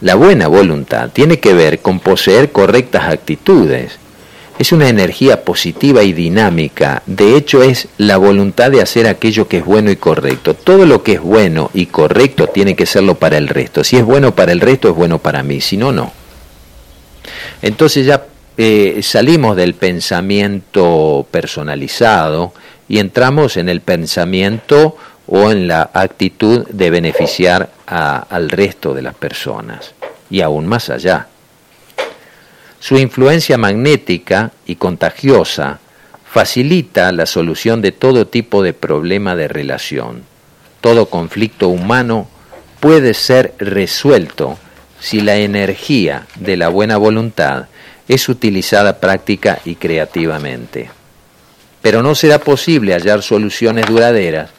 la 0.00 0.14
buena 0.14 0.46
voluntad 0.46 1.10
tiene 1.12 1.40
que 1.40 1.54
ver 1.54 1.80
con 1.80 1.98
poseer 1.98 2.52
correctas 2.52 3.08
actitudes, 3.08 3.98
es 4.58 4.72
una 4.72 4.88
energía 4.88 5.44
positiva 5.44 6.02
y 6.02 6.12
dinámica. 6.12 7.02
De 7.06 7.36
hecho, 7.36 7.62
es 7.62 7.88
la 7.98 8.16
voluntad 8.16 8.70
de 8.70 8.80
hacer 8.80 9.06
aquello 9.06 9.48
que 9.48 9.58
es 9.58 9.64
bueno 9.64 9.90
y 9.90 9.96
correcto. 9.96 10.54
Todo 10.54 10.86
lo 10.86 11.02
que 11.02 11.14
es 11.14 11.20
bueno 11.20 11.70
y 11.74 11.86
correcto 11.86 12.46
tiene 12.46 12.76
que 12.76 12.86
serlo 12.86 13.16
para 13.16 13.36
el 13.36 13.48
resto. 13.48 13.82
Si 13.82 13.96
es 13.96 14.04
bueno 14.04 14.34
para 14.34 14.52
el 14.52 14.60
resto, 14.60 14.88
es 14.88 14.94
bueno 14.94 15.18
para 15.18 15.42
mí. 15.42 15.60
Si 15.60 15.76
no, 15.76 15.92
no. 15.92 16.12
Entonces 17.62 18.06
ya 18.06 18.26
eh, 18.56 19.00
salimos 19.02 19.56
del 19.56 19.74
pensamiento 19.74 21.26
personalizado 21.30 22.52
y 22.88 22.98
entramos 22.98 23.56
en 23.56 23.68
el 23.68 23.80
pensamiento 23.80 24.96
o 25.26 25.50
en 25.50 25.66
la 25.66 25.90
actitud 25.92 26.66
de 26.68 26.90
beneficiar 26.90 27.70
al 27.86 28.50
resto 28.50 28.94
de 28.94 29.02
las 29.02 29.14
personas 29.14 29.94
y 30.30 30.42
aún 30.42 30.66
más 30.66 30.90
allá. 30.90 31.28
Su 32.84 32.98
influencia 32.98 33.56
magnética 33.56 34.52
y 34.66 34.74
contagiosa 34.74 35.80
facilita 36.30 37.12
la 37.12 37.24
solución 37.24 37.80
de 37.80 37.92
todo 37.92 38.26
tipo 38.26 38.62
de 38.62 38.74
problema 38.74 39.34
de 39.34 39.48
relación. 39.48 40.22
Todo 40.82 41.06
conflicto 41.06 41.68
humano 41.68 42.28
puede 42.80 43.14
ser 43.14 43.54
resuelto 43.58 44.58
si 45.00 45.22
la 45.22 45.36
energía 45.36 46.26
de 46.34 46.58
la 46.58 46.68
buena 46.68 46.98
voluntad 46.98 47.68
es 48.06 48.28
utilizada 48.28 49.00
práctica 49.00 49.60
y 49.64 49.76
creativamente. 49.76 50.90
Pero 51.80 52.02
no 52.02 52.14
será 52.14 52.38
posible 52.38 52.92
hallar 52.92 53.22
soluciones 53.22 53.86
duraderas 53.86 54.50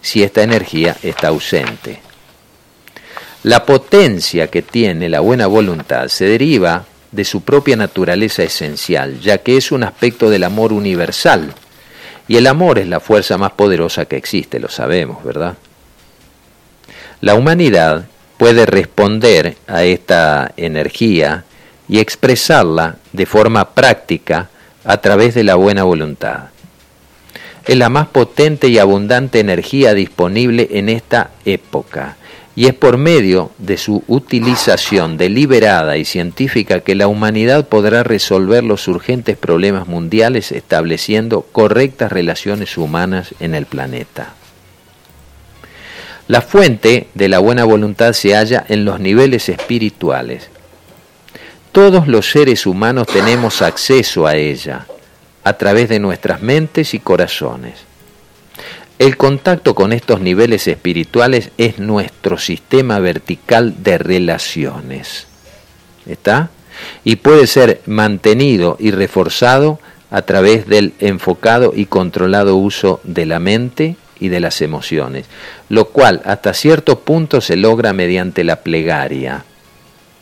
si 0.00 0.22
esta 0.22 0.44
energía 0.44 0.96
está 1.02 1.28
ausente. 1.28 1.98
La 3.42 3.66
potencia 3.66 4.46
que 4.46 4.62
tiene 4.62 5.08
la 5.08 5.18
buena 5.18 5.48
voluntad 5.48 6.06
se 6.06 6.26
deriva 6.26 6.86
de 7.12 7.24
su 7.24 7.42
propia 7.42 7.76
naturaleza 7.76 8.42
esencial, 8.42 9.20
ya 9.20 9.38
que 9.38 9.56
es 9.56 9.70
un 9.70 9.84
aspecto 9.84 10.30
del 10.30 10.44
amor 10.44 10.72
universal. 10.72 11.52
Y 12.26 12.36
el 12.36 12.46
amor 12.46 12.78
es 12.78 12.88
la 12.88 13.00
fuerza 13.00 13.38
más 13.38 13.52
poderosa 13.52 14.06
que 14.06 14.16
existe, 14.16 14.58
lo 14.58 14.68
sabemos, 14.68 15.22
¿verdad? 15.22 15.54
La 17.20 17.34
humanidad 17.34 18.06
puede 18.38 18.66
responder 18.66 19.56
a 19.68 19.84
esta 19.84 20.52
energía 20.56 21.44
y 21.88 22.00
expresarla 22.00 22.96
de 23.12 23.26
forma 23.26 23.74
práctica 23.74 24.48
a 24.84 24.96
través 24.96 25.34
de 25.34 25.44
la 25.44 25.54
buena 25.54 25.84
voluntad. 25.84 26.44
Es 27.66 27.76
la 27.76 27.90
más 27.90 28.08
potente 28.08 28.68
y 28.68 28.78
abundante 28.78 29.38
energía 29.38 29.94
disponible 29.94 30.68
en 30.72 30.88
esta 30.88 31.30
época 31.44 32.16
y 32.54 32.66
es 32.66 32.74
por 32.74 32.98
medio 32.98 33.50
de 33.58 33.78
su 33.78 34.04
utilización 34.08 35.16
deliberada 35.16 35.96
y 35.96 36.04
científica 36.04 36.80
que 36.80 36.94
la 36.94 37.06
humanidad 37.06 37.66
podrá 37.66 38.02
resolver 38.02 38.62
los 38.62 38.88
urgentes 38.88 39.38
problemas 39.38 39.88
mundiales 39.88 40.52
estableciendo 40.52 41.42
correctas 41.52 42.12
relaciones 42.12 42.76
humanas 42.76 43.34
en 43.40 43.54
el 43.54 43.64
planeta. 43.64 44.34
La 46.28 46.42
fuente 46.42 47.08
de 47.14 47.28
la 47.28 47.38
buena 47.38 47.64
voluntad 47.64 48.12
se 48.12 48.34
halla 48.34 48.64
en 48.68 48.84
los 48.84 49.00
niveles 49.00 49.48
espirituales. 49.48 50.50
Todos 51.72 52.06
los 52.06 52.30
seres 52.30 52.66
humanos 52.66 53.06
tenemos 53.06 53.62
acceso 53.62 54.26
a 54.26 54.36
ella, 54.36 54.86
a 55.42 55.54
través 55.54 55.88
de 55.88 55.98
nuestras 55.98 56.42
mentes 56.42 56.92
y 56.92 56.98
corazones. 56.98 57.91
El 59.02 59.16
contacto 59.16 59.74
con 59.74 59.92
estos 59.92 60.20
niveles 60.20 60.68
espirituales 60.68 61.50
es 61.58 61.80
nuestro 61.80 62.38
sistema 62.38 63.00
vertical 63.00 63.82
de 63.82 63.98
relaciones. 63.98 65.26
¿Está? 66.06 66.50
Y 67.02 67.16
puede 67.16 67.48
ser 67.48 67.80
mantenido 67.86 68.76
y 68.78 68.92
reforzado 68.92 69.80
a 70.08 70.22
través 70.22 70.68
del 70.68 70.94
enfocado 71.00 71.72
y 71.74 71.86
controlado 71.86 72.54
uso 72.54 73.00
de 73.02 73.26
la 73.26 73.40
mente 73.40 73.96
y 74.20 74.28
de 74.28 74.38
las 74.38 74.62
emociones, 74.62 75.26
lo 75.68 75.86
cual 75.86 76.22
hasta 76.24 76.54
cierto 76.54 77.00
punto 77.00 77.40
se 77.40 77.56
logra 77.56 77.92
mediante 77.92 78.44
la 78.44 78.60
plegaria. 78.60 79.44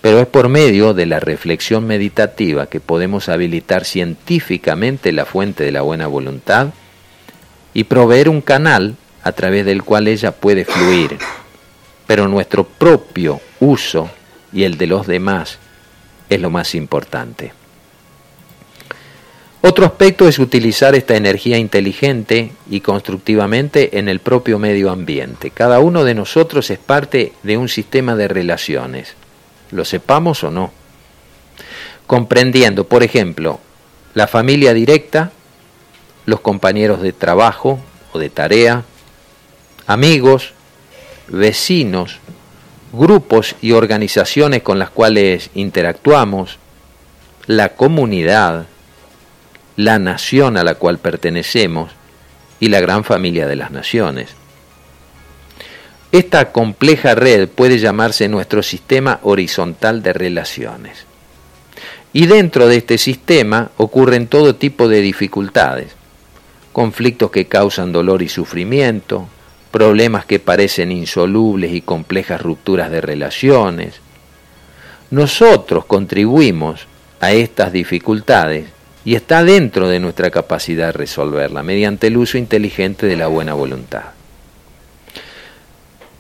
Pero 0.01 0.21
es 0.21 0.27
por 0.27 0.49
medio 0.49 0.95
de 0.95 1.05
la 1.05 1.21
reflexión 1.21 1.87
meditativa 1.87 2.65
que 2.65 2.81
podemos 2.81 3.29
habilitar 3.29 3.85
científicamente 3.85 5.13
la 5.13 5.27
fuente 5.27 5.65
de 5.65 5.73
la 5.73 5.83
buena 5.83 6.07
voluntad 6.07 6.69
y 7.75 7.85
proveer 7.85 8.29
un 8.29 8.41
canal 8.41 8.97
a 9.23 9.33
través 9.33 9.65
del 9.65 9.83
cual 9.83 10.09
ella 10.09 10.33
puede 10.33 10.65
fluir. 10.65 11.19
Pero 12.07 12.29
nuestro 12.29 12.65
propio 12.65 13.41
uso 13.61 14.11
y 14.53 14.65
el 14.65 14.77
de 14.79 14.87
los 14.87 15.07
demás 15.07 15.59
es 16.29 16.41
lo 16.41 16.51
más 16.51 16.75
importante. 16.75 17.53
Otro 19.63 19.85
aspecto 19.85 20.27
es 20.27 20.39
utilizar 20.39 20.95
esta 20.95 21.17
energía 21.17 21.59
inteligente 21.59 22.53
y 22.71 22.81
constructivamente 22.81 23.99
en 23.99 24.09
el 24.09 24.21
propio 24.21 24.59
medio 24.59 24.91
ambiente. 24.91 25.51
Cada 25.51 25.81
uno 25.81 26.03
de 26.03 26.15
nosotros 26.15 26.71
es 26.71 26.79
parte 26.79 27.35
de 27.43 27.59
un 27.59 27.69
sistema 27.69 28.17
de 28.17 28.29
relaciones, 28.29 29.15
lo 29.71 29.85
sepamos 29.85 30.43
o 30.45 30.51
no. 30.51 30.73
Comprendiendo, 32.07 32.85
por 32.85 33.03
ejemplo, 33.03 33.61
la 34.15 34.27
familia 34.27 34.73
directa, 34.73 35.31
los 36.31 36.41
compañeros 36.41 37.03
de 37.03 37.13
trabajo 37.13 37.79
o 38.13 38.19
de 38.19 38.31
tarea, 38.31 38.85
amigos, 39.87 40.53
vecinos, 41.29 42.19
grupos 42.93 43.57
y 43.61 43.73
organizaciones 43.73 44.63
con 44.63 44.79
las 44.79 44.91
cuales 44.91 45.51
interactuamos, 45.55 46.59
la 47.47 47.71
comunidad, 47.71 48.67
la 49.77 49.99
nación 49.99 50.57
a 50.57 50.65
la 50.65 50.77
cual 50.77 50.99
pertenecemos 50.99 51.91
y 52.61 52.69
la 52.69 52.81
gran 52.81 53.05
familia 53.05 53.47
de 53.47 53.57
las 53.57 53.71
naciones. 53.71 54.31
Esta 56.13 56.53
compleja 56.53 57.15
red 57.15 57.49
puede 57.49 57.79
llamarse 57.79 58.29
nuestro 58.29 58.63
sistema 58.63 59.21
horizontal 59.23 60.03
de 60.03 60.13
relaciones. 60.13 61.07
Y 62.13 62.27
dentro 62.27 62.67
de 62.67 62.79
este 62.79 62.99
sistema 62.99 63.71
ocurren 63.77 64.27
todo 64.27 64.57
tipo 64.57 64.89
de 64.89 65.01
dificultades, 65.01 65.95
conflictos 66.73 67.31
que 67.31 67.47
causan 67.47 67.93
dolor 67.93 68.23
y 68.23 68.29
sufrimiento, 68.29 69.29
problemas 69.71 70.25
que 70.25 70.39
parecen 70.39 70.93
insolubles 70.93 71.73
y 71.73 71.81
complejas 71.81 72.41
rupturas 72.41 72.91
de 72.91 73.01
relaciones. 73.01 74.01
Nosotros 75.11 75.85
contribuimos 75.85 76.87
a 77.21 77.33
estas 77.33 77.73
dificultades 77.73 78.67
y 79.05 79.15
está 79.15 79.45
dentro 79.45 79.89
de 79.89 80.01
nuestra 80.01 80.31
capacidad 80.31 80.95
resolverla 80.95 81.63
mediante 81.63 82.09
el 82.09 82.17
uso 82.17 82.39
inteligente 82.39 83.07
de 83.07 83.17
la 83.17 83.27
buena 83.27 83.55
voluntad. 83.55 84.05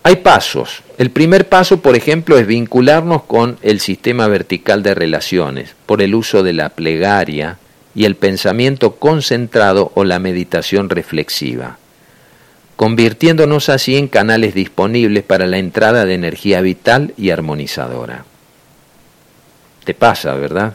Hay 0.03 0.17
pasos. 0.17 0.83
El 0.97 1.11
primer 1.11 1.49
paso, 1.49 1.83
por 1.83 1.95
ejemplo, 1.95 2.39
es 2.39 2.47
vincularnos 2.47 3.25
con 3.25 3.59
el 3.61 3.81
sistema 3.81 4.29
vertical 4.29 4.83
de 4.83 4.95
relaciones 4.95 5.75
por 5.85 6.01
el 6.01 6.15
uso 6.15 6.43
de 6.43 6.55
la 6.55 6.71
plegaria 6.71 7.59
y 7.95 8.05
el 8.05 8.17
pensamiento 8.17 8.97
concentrado 8.97 9.93
o 9.95 10.05
la 10.05 10.19
meditación 10.19 10.89
reflexiva, 10.89 11.79
convirtiéndonos 12.77 13.69
así 13.69 13.97
en 13.97 14.09
canales 14.09 14.55
disponibles 14.55 15.25
para 15.25 15.47
la 15.47 15.59
entrada 15.59 16.05
de 16.05 16.15
energía 16.15 16.61
vital 16.61 17.13
y 17.17 17.31
armonizadora. 17.31 18.25
Te 19.85 19.95
pasa, 19.95 20.35
¿verdad? 20.35 20.75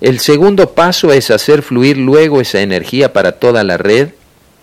El 0.00 0.18
segundo 0.20 0.70
paso 0.70 1.12
es 1.12 1.30
hacer 1.30 1.62
fluir 1.62 1.98
luego 1.98 2.40
esa 2.40 2.60
energía 2.60 3.12
para 3.12 3.32
toda 3.32 3.64
la 3.64 3.76
red 3.76 4.10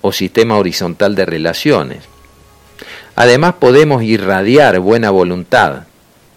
o 0.02 0.12
sistema 0.12 0.58
horizontal 0.58 1.16
de 1.16 1.26
relaciones. 1.26 2.04
Además 3.16 3.56
podemos 3.60 4.04
irradiar 4.04 4.80
buena 4.80 5.10
voluntad, 5.10 5.84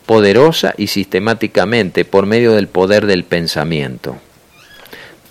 poderosa 0.07 0.75
y 0.77 0.89
sistemáticamente 0.89 2.05
por 2.05 2.27
medio 2.27 2.53
del 2.53 2.67
poder 2.69 3.07
del 3.07 3.25
pensamiento. 3.25 4.19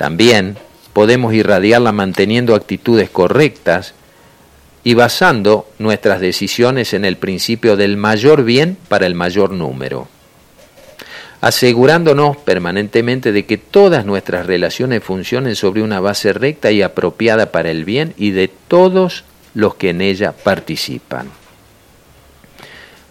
También 0.02 0.58
podemos 0.94 1.32
irradiarla 1.32 1.92
manteniendo 1.92 2.56
actitudes 2.56 3.12
correctas 3.12 3.94
y 4.84 4.96
basando 4.96 5.68
nuestras 5.78 6.20
decisiones 6.20 6.96
en 6.96 7.06
el 7.06 7.18
principio 7.18 7.78
del 7.78 7.98
mayor 7.98 8.44
bien 8.44 8.80
para 8.88 9.06
el 9.06 9.14
mayor 9.14 9.52
número 9.52 10.08
asegurándonos 11.40 12.36
permanentemente 12.38 13.32
de 13.32 13.46
que 13.46 13.60
todas 13.60 14.04
nuestras 14.04 14.48
relaciones 14.48 15.04
funcionen 15.04 15.56
sobre 15.56 15.84
una 15.84 16.00
base 16.00 16.34
recta 16.34 16.72
y 16.72 16.82
apropiada 16.82 17.52
para 17.52 17.70
el 17.70 17.86
bien 17.86 18.16
y 18.18 18.32
de 18.32 18.48
todos 18.48 19.24
los 19.54 19.76
que 19.76 19.90
en 19.90 20.02
ella 20.02 20.32
participan. 20.32 21.30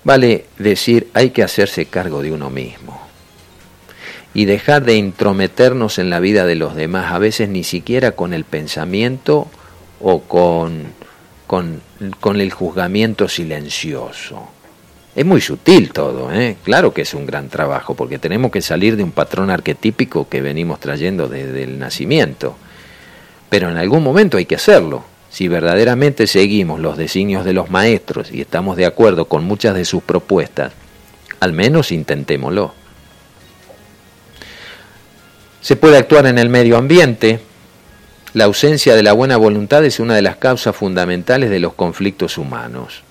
Vale 0.03 0.47
decir, 0.59 1.09
hay 1.15 1.31
que 1.31 1.45
hacerse 1.45 1.87
cargo 1.87 2.21
de 2.21 2.33
uno 2.33 2.51
mismo 2.51 3.00
y 4.35 4.45
dejar 4.45 4.85
de 4.85 4.97
intrometernos 4.97 5.99
en 5.99 6.11
la 6.11 6.21
vida 6.21 6.47
de 6.47 6.55
los 6.55 6.75
demás, 6.75 7.13
a 7.13 7.19
veces 7.19 7.49
ni 7.49 7.65
siquiera 7.65 8.13
con 8.13 8.33
el 8.33 8.45
pensamiento 8.45 9.49
o 10.01 10.21
con, 10.23 10.85
con, 11.47 11.81
con 12.21 12.41
el 12.41 12.53
juzgamiento 12.53 13.29
silencioso 13.29 14.49
es 15.15 15.27
muy 15.27 15.41
sutil 15.41 15.93
todo, 15.93 16.33
¿eh? 16.33 16.57
claro 16.63 16.95
que 16.95 17.03
es 17.03 17.15
un 17.15 17.27
gran 17.27 17.49
trabajo, 17.49 17.95
porque 17.95 18.19
tenemos 18.19 18.51
que 18.51 18.63
salir 18.63 18.97
de 18.97 19.03
un 19.03 19.11
patrón 19.11 19.51
arquetípico 19.51 20.29
que 20.29 20.41
venimos 20.41 20.79
trayendo 20.79 21.29
desde 21.29 21.65
el 21.65 21.79
nacimiento. 21.79 22.57
Pero 23.49 23.71
en 23.71 23.77
algún 23.77 24.05
momento 24.05 24.37
hay 24.37 24.47
que 24.47 24.55
hacerlo. 24.55 25.05
Si 25.29 25.49
verdaderamente 25.49 26.27
seguimos 26.27 26.81
los 26.81 26.97
designios 26.97 27.45
de 27.45 27.53
los 27.53 27.71
maestros 27.71 28.33
y 28.33 28.41
estamos 28.41 28.77
de 28.77 28.87
acuerdo 28.87 29.27
con 29.27 29.45
muchas 29.45 29.75
de 29.75 29.85
sus 29.85 30.03
propuestas, 30.03 30.73
al 31.41 31.53
menos 31.53 31.91
intentémoslo. 31.93 32.75
Se 35.61 35.77
puede 35.77 35.99
actuar 35.99 36.27
en 36.27 36.39
el 36.39 36.49
medio 36.49 36.77
ambiente. 36.77 37.41
La 38.33 38.45
ausencia 38.45 38.95
de 38.95 39.03
la 39.03 39.13
buena 39.13 39.37
voluntad 39.37 39.85
es 39.85 40.01
una 40.01 40.15
de 40.15 40.23
las 40.23 40.37
causas 40.37 40.75
fundamentales 40.75 41.51
de 41.51 41.61
los 41.61 41.75
conflictos 41.75 42.39
humanos. 42.39 43.03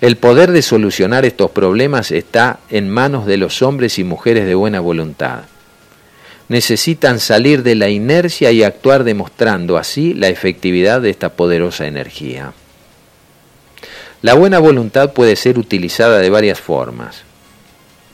El 0.00 0.16
poder 0.16 0.52
de 0.52 0.62
solucionar 0.62 1.24
estos 1.24 1.50
problemas 1.50 2.12
está 2.12 2.60
en 2.68 2.88
manos 2.88 3.26
de 3.26 3.36
los 3.36 3.62
hombres 3.62 3.98
y 3.98 4.04
mujeres 4.04 4.46
de 4.46 4.54
buena 4.54 4.80
voluntad. 4.80 5.44
Necesitan 6.48 7.18
salir 7.18 7.62
de 7.62 7.74
la 7.74 7.88
inercia 7.88 8.52
y 8.52 8.62
actuar 8.62 9.04
demostrando 9.04 9.76
así 9.76 10.14
la 10.14 10.28
efectividad 10.28 11.00
de 11.00 11.10
esta 11.10 11.30
poderosa 11.30 11.86
energía. 11.86 12.52
La 14.22 14.34
buena 14.34 14.58
voluntad 14.58 15.12
puede 15.12 15.36
ser 15.36 15.58
utilizada 15.58 16.18
de 16.18 16.30
varias 16.30 16.60
formas. 16.60 17.22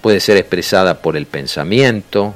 Puede 0.01 0.21
ser 0.21 0.37
expresada 0.37 1.01
por 1.01 1.17
el 1.17 1.27
pensamiento, 1.27 2.35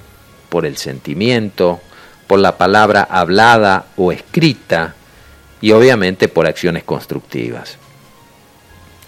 por 0.49 0.67
el 0.67 0.77
sentimiento, 0.77 1.81
por 2.27 2.39
la 2.39 2.57
palabra 2.59 3.03
hablada 3.03 3.87
o 3.97 4.13
escrita 4.13 4.95
y 5.61 5.73
obviamente 5.73 6.29
por 6.29 6.47
acciones 6.47 6.85
constructivas 6.85 7.79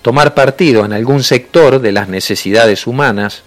tomar 0.03 0.34
partido 0.34 0.84
en 0.84 0.93
algún 0.93 1.22
sector 1.22 1.80
de 1.80 1.93
las 1.93 2.09
necesidades 2.09 2.86
humanas, 2.86 3.43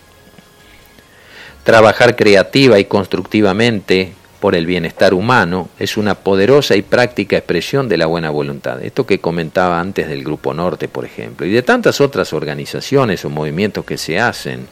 trabajar 1.64 2.16
creativa 2.16 2.80
y 2.80 2.86
constructivamente 2.86 4.14
por 4.39 4.56
el 4.56 4.66
bienestar 4.66 5.14
humano 5.14 5.70
es 5.80 5.96
una 5.96 6.16
poderosa 6.16 6.76
y 6.76 6.82
práctica 6.82 7.38
expresión 7.38 7.88
de 7.88 7.98
la 7.98 8.08
buena 8.08 8.30
voluntad. 8.30 8.84
Esto 8.84 9.06
que 9.06 9.20
comentaba 9.20 9.80
antes 9.80 10.10
del 10.10 10.24
Grupo 10.24 10.54
Norte, 10.54 10.89
por 10.89 11.06
ejemplo, 11.06 11.46
y 11.46 11.52
de 11.52 11.64
tantas 11.64 12.02
otras 12.02 12.34
organizaciones 12.34 13.24
o 13.24 13.30
movimientos 13.30 13.86
que 13.86 13.98
se 13.98 14.20
hacen, 14.20 14.68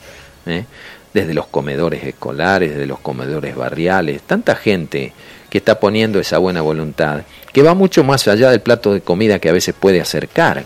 ¿eh? 0.46 0.66
Desde 1.14 1.34
los 1.34 1.48
comedores 1.48 2.04
escolares, 2.04 2.72
desde 2.72 2.86
los 2.86 3.00
comedores 3.00 3.56
barriales, 3.56 4.22
tanta 4.22 4.56
gente 4.56 5.14
que 5.50 5.58
está 5.58 5.80
poniendo 5.80 6.20
esa 6.20 6.38
buena 6.38 6.62
voluntad, 6.62 7.24
que 7.52 7.64
va 7.64 7.74
mucho 7.74 8.04
más 8.04 8.28
allá 8.28 8.50
del 8.50 8.62
plato 8.62 8.94
de 8.94 9.02
comida 9.02 9.40
que 9.40 9.50
a 9.50 9.54
veces 9.54 9.76
puede 9.78 10.00
acercar 10.00 10.66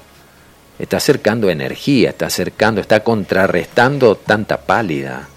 está 0.79 0.97
acercando 0.97 1.49
energía, 1.49 2.09
está 2.09 2.27
acercando, 2.27 2.81
está 2.81 3.01
contrarrestando 3.01 4.15
tanta 4.15 4.57
pálida. 4.57 5.27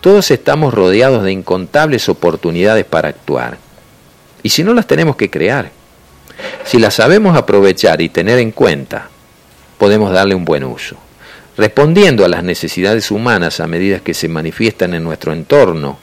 Todos 0.00 0.30
estamos 0.30 0.74
rodeados 0.74 1.24
de 1.24 1.32
incontables 1.32 2.08
oportunidades 2.08 2.84
para 2.84 3.08
actuar. 3.08 3.58
Y 4.42 4.50
si 4.50 4.64
no 4.64 4.74
las 4.74 4.86
tenemos 4.86 5.16
que 5.16 5.30
crear, 5.30 5.70
si 6.64 6.78
las 6.78 6.94
sabemos 6.94 7.36
aprovechar 7.36 8.00
y 8.02 8.08
tener 8.08 8.38
en 8.38 8.50
cuenta, 8.50 9.08
podemos 9.78 10.12
darle 10.12 10.34
un 10.34 10.44
buen 10.44 10.64
uso. 10.64 10.96
Respondiendo 11.56 12.24
a 12.24 12.28
las 12.28 12.42
necesidades 12.42 13.10
humanas 13.10 13.60
a 13.60 13.66
medida 13.66 14.00
que 14.00 14.14
se 14.14 14.28
manifiestan 14.28 14.94
en 14.94 15.04
nuestro 15.04 15.32
entorno, 15.32 15.98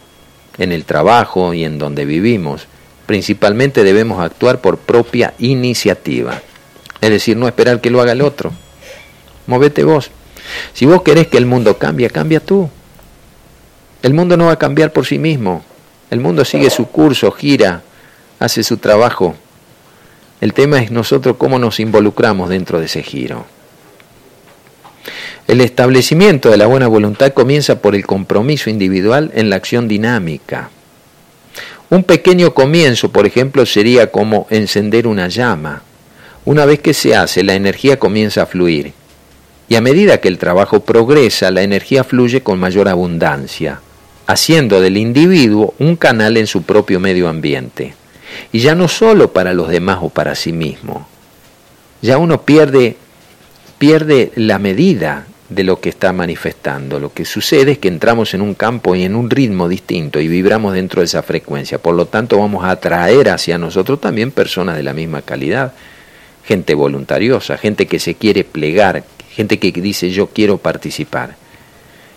en 0.60 0.72
el 0.72 0.86
trabajo 0.86 1.54
y 1.54 1.66
en 1.66 1.80
donde 1.80 2.06
vivimos, 2.06 2.68
principalmente 3.08 3.84
debemos 3.84 4.22
actuar 4.22 4.62
por 4.62 4.78
propia 4.78 5.34
iniciativa. 5.39 6.39
Es 7.02 7.10
decir, 7.10 7.36
no 7.36 7.47
esperar 7.47 7.82
que 7.82 7.89
lo 7.89 8.00
haga 8.00 8.12
el 8.12 8.22
otro. 8.22 8.52
Movete 9.47 9.84
vos. 9.84 10.12
Si 10.74 10.86
vos 10.86 11.02
querés 11.02 11.28
que 11.28 11.38
el 11.38 11.47
mundo 11.47 11.78
cambie, 11.78 12.10
cambia 12.12 12.39
tú. 12.39 12.70
El 14.04 14.14
mundo 14.14 14.38
no 14.38 14.45
va 14.45 14.54
a 14.54 14.60
cambiar 14.60 14.93
por 14.93 15.08
sí 15.08 15.18
mismo. 15.18 15.64
El 16.12 16.20
mundo 16.20 16.45
sigue 16.45 16.70
su 16.70 16.88
curso, 16.88 17.32
gira, 17.32 17.82
hace 18.39 18.64
su 18.64 18.78
trabajo. 18.78 19.36
El 20.41 20.54
tema 20.54 20.82
es 20.82 20.91
nosotros 20.91 21.38
cómo 21.38 21.58
nos 21.58 21.80
involucramos 21.80 22.50
dentro 22.50 22.80
de 22.80 22.86
ese 22.86 23.02
giro. 23.02 23.45
El 25.50 25.62
establecimiento 25.62 26.52
de 26.52 26.58
la 26.58 26.68
buena 26.68 26.88
voluntad 26.88 27.34
comienza 27.34 27.82
por 27.82 27.95
el 27.95 28.06
compromiso 28.06 28.70
individual 28.70 29.32
en 29.34 29.50
la 29.50 29.56
acción 29.56 29.88
dinámica. 29.88 30.70
Un 31.89 32.04
pequeño 32.04 32.54
comienzo, 32.54 33.12
por 33.12 33.26
ejemplo, 33.26 33.66
sería 33.66 34.12
como 34.12 34.45
encender 34.52 35.08
una 35.08 35.28
llama. 35.28 35.82
Una 36.45 36.66
vez 36.66 36.82
que 36.82 36.93
se 36.93 37.16
hace, 37.16 37.43
la 37.43 37.56
energía 37.56 37.97
comienza 37.97 38.43
a 38.43 38.45
fluir. 38.45 38.93
Y 39.68 39.74
a 39.74 39.82
medida 39.82 40.20
que 40.20 40.28
el 40.28 40.38
trabajo 40.38 40.82
progresa, 40.82 41.50
la 41.50 41.64
energía 41.64 42.04
fluye 42.04 42.43
con 42.43 42.60
mayor 42.60 42.88
abundancia, 42.88 43.82
haciendo 44.28 44.80
del 44.80 44.97
individuo 44.97 45.74
un 45.80 45.95
canal 45.95 46.38
en 46.38 46.45
su 46.45 46.62
propio 46.62 47.00
medio 47.00 47.28
ambiente. 47.28 47.95
Y 48.52 48.60
ya 48.60 48.76
no 48.76 48.88
solo 48.88 49.34
para 49.34 49.56
los 49.56 49.70
demás 49.70 49.97
o 50.04 50.10
para 50.10 50.36
sí 50.36 50.54
mismo. 50.54 51.08
Ya 52.04 52.20
uno 52.20 52.43
pierde, 52.43 52.97
pierde 53.80 54.32
la 54.36 54.60
medida 54.60 55.26
de 55.50 55.64
lo 55.64 55.82
que 55.82 55.89
está 55.89 56.14
manifestando. 56.14 57.00
Lo 57.00 57.12
que 57.12 57.26
sucede 57.26 57.74
es 57.74 57.78
que 57.80 57.88
entramos 57.88 58.34
en 58.34 58.41
un 58.41 58.54
campo 58.54 58.95
y 58.95 59.04
en 59.04 59.16
un 59.16 59.30
ritmo 59.30 59.68
distinto 59.68 60.20
y 60.20 60.28
vibramos 60.28 60.74
dentro 60.74 61.02
de 61.02 61.06
esa 61.06 61.24
frecuencia. 61.24 61.80
Por 61.80 61.95
lo 61.95 62.06
tanto, 62.06 62.38
vamos 62.38 62.64
a 62.64 62.72
atraer 62.72 63.30
hacia 63.30 63.58
nosotros 63.58 64.00
también 64.00 64.32
personas 64.32 64.78
de 64.78 64.84
la 64.84 64.93
misma 64.93 65.24
calidad, 65.24 65.74
gente 66.45 66.76
voluntariosa, 66.76 67.58
gente 67.58 67.88
que 67.88 68.00
se 68.00 68.16
quiere 68.16 68.43
plegar, 68.43 69.04
gente 69.32 69.58
que 69.58 69.72
dice 69.72 70.12
yo 70.12 70.28
quiero 70.28 70.60
participar. 70.60 71.36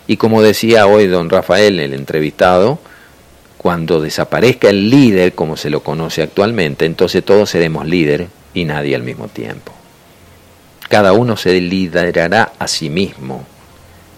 Y 0.05 0.17
como 0.17 0.41
decía 0.41 0.85
hoy 0.85 1.07
don 1.07 1.29
Rafael, 1.29 1.79
el 1.79 1.93
entrevistado, 1.93 2.79
cuando 3.57 4.01
desaparezca 4.01 4.69
el 4.69 4.89
líder 4.89 5.33
como 5.33 5.57
se 5.57 5.69
lo 5.69 5.81
conoce 5.81 6.21
actualmente, 6.21 6.85
entonces 6.85 7.23
todos 7.23 7.49
seremos 7.49 7.87
líder 7.87 8.27
y 8.53 8.65
nadie 8.65 8.95
al 8.95 9.03
mismo 9.03 9.29
tiempo 9.29 9.73
cada 10.93 11.13
uno 11.13 11.35
se 11.35 11.59
liderará 11.59 12.53
a 12.59 12.67
sí 12.67 12.87
mismo. 12.87 13.43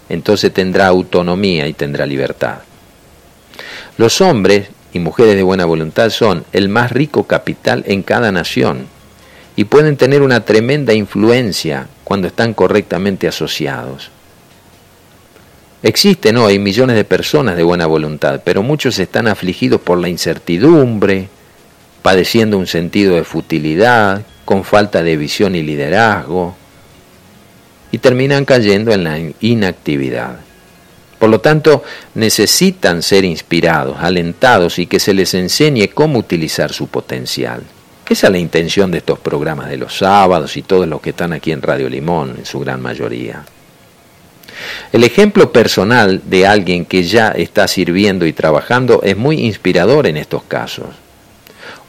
Entonces 0.09 0.51
tendrá 0.51 0.88
autonomía 0.88 1.69
y 1.69 1.73
tendrá 1.73 2.05
libertad. 2.05 2.57
Los 3.97 4.19
hombres 4.19 4.67
y 4.91 4.99
mujeres 4.99 5.38
de 5.38 5.43
buena 5.43 5.63
voluntad 5.63 6.09
son 6.09 6.43
el 6.51 6.67
más 6.67 6.91
rico 6.91 7.23
capital 7.28 7.86
en 7.88 8.03
cada 8.03 8.30
nación 8.34 8.88
y 9.55 9.63
pueden 9.63 9.95
tener 9.95 10.21
una 10.21 10.43
tremenda 10.43 10.93
influencia 10.93 11.88
cuando 12.03 12.28
están 12.28 12.53
correctamente 12.53 13.30
asociados. 13.30 14.11
Existen 15.82 16.36
hoy 16.36 16.59
millones 16.59 16.97
de 16.97 17.05
personas 17.05 17.55
de 17.55 17.63
buena 17.63 17.86
voluntad, 17.86 18.41
pero 18.43 18.63
muchos 18.63 18.99
están 18.99 19.30
afligidos 19.30 19.80
por 19.80 19.97
la 19.97 20.09
incertidumbre, 20.09 21.30
padeciendo 22.01 22.57
un 22.57 22.67
sentido 22.67 23.15
de 23.15 23.23
futilidad, 23.23 24.23
con 24.43 24.65
falta 24.65 25.03
de 25.03 25.15
visión 25.15 25.55
y 25.55 25.63
liderazgo, 25.63 26.57
y 27.96 27.98
terminan 27.98 28.43
cayendo 28.43 28.91
en 28.91 29.06
la 29.06 29.18
inactividad. 29.39 30.36
Por 31.18 31.30
lo 31.30 31.39
tanto, 31.39 31.82
necesitan 32.16 33.02
ser 33.02 33.24
inspirados, 33.24 33.96
alentados 34.02 34.80
y 34.80 34.86
que 34.86 35.00
se 35.00 35.14
les 35.14 35.34
enseñe 35.34 35.88
cómo 35.93 36.20
utilizar 36.20 36.74
su 36.74 36.88
potencial. 36.88 37.62
Esa 38.10 38.28
es 38.28 38.32
la 38.34 38.38
intención 38.38 38.91
de 38.91 38.98
estos 38.98 39.20
programas 39.20 39.70
de 39.70 39.78
los 39.78 39.98
sábados 39.98 40.58
y 40.58 40.64
todos 40.64 40.89
los 40.89 41.00
que 41.00 41.12
están 41.12 41.32
aquí 41.32 41.54
en 41.54 41.62
Radio 41.62 41.88
Limón, 41.88 42.36
en 42.38 42.46
su 42.46 42.60
gran 42.60 42.82
mayoría. 42.82 43.46
El 44.91 45.06
ejemplo 45.06 45.54
personal 45.54 46.22
de 46.26 46.48
alguien 46.48 46.84
que 46.84 47.02
ya 47.04 47.30
está 47.30 47.66
sirviendo 47.66 48.26
y 48.26 48.34
trabajando 48.34 49.04
es 49.04 49.16
muy 49.16 49.39
inspirador 49.39 50.06
en 50.06 50.18
estos 50.18 50.43
casos. 50.43 50.88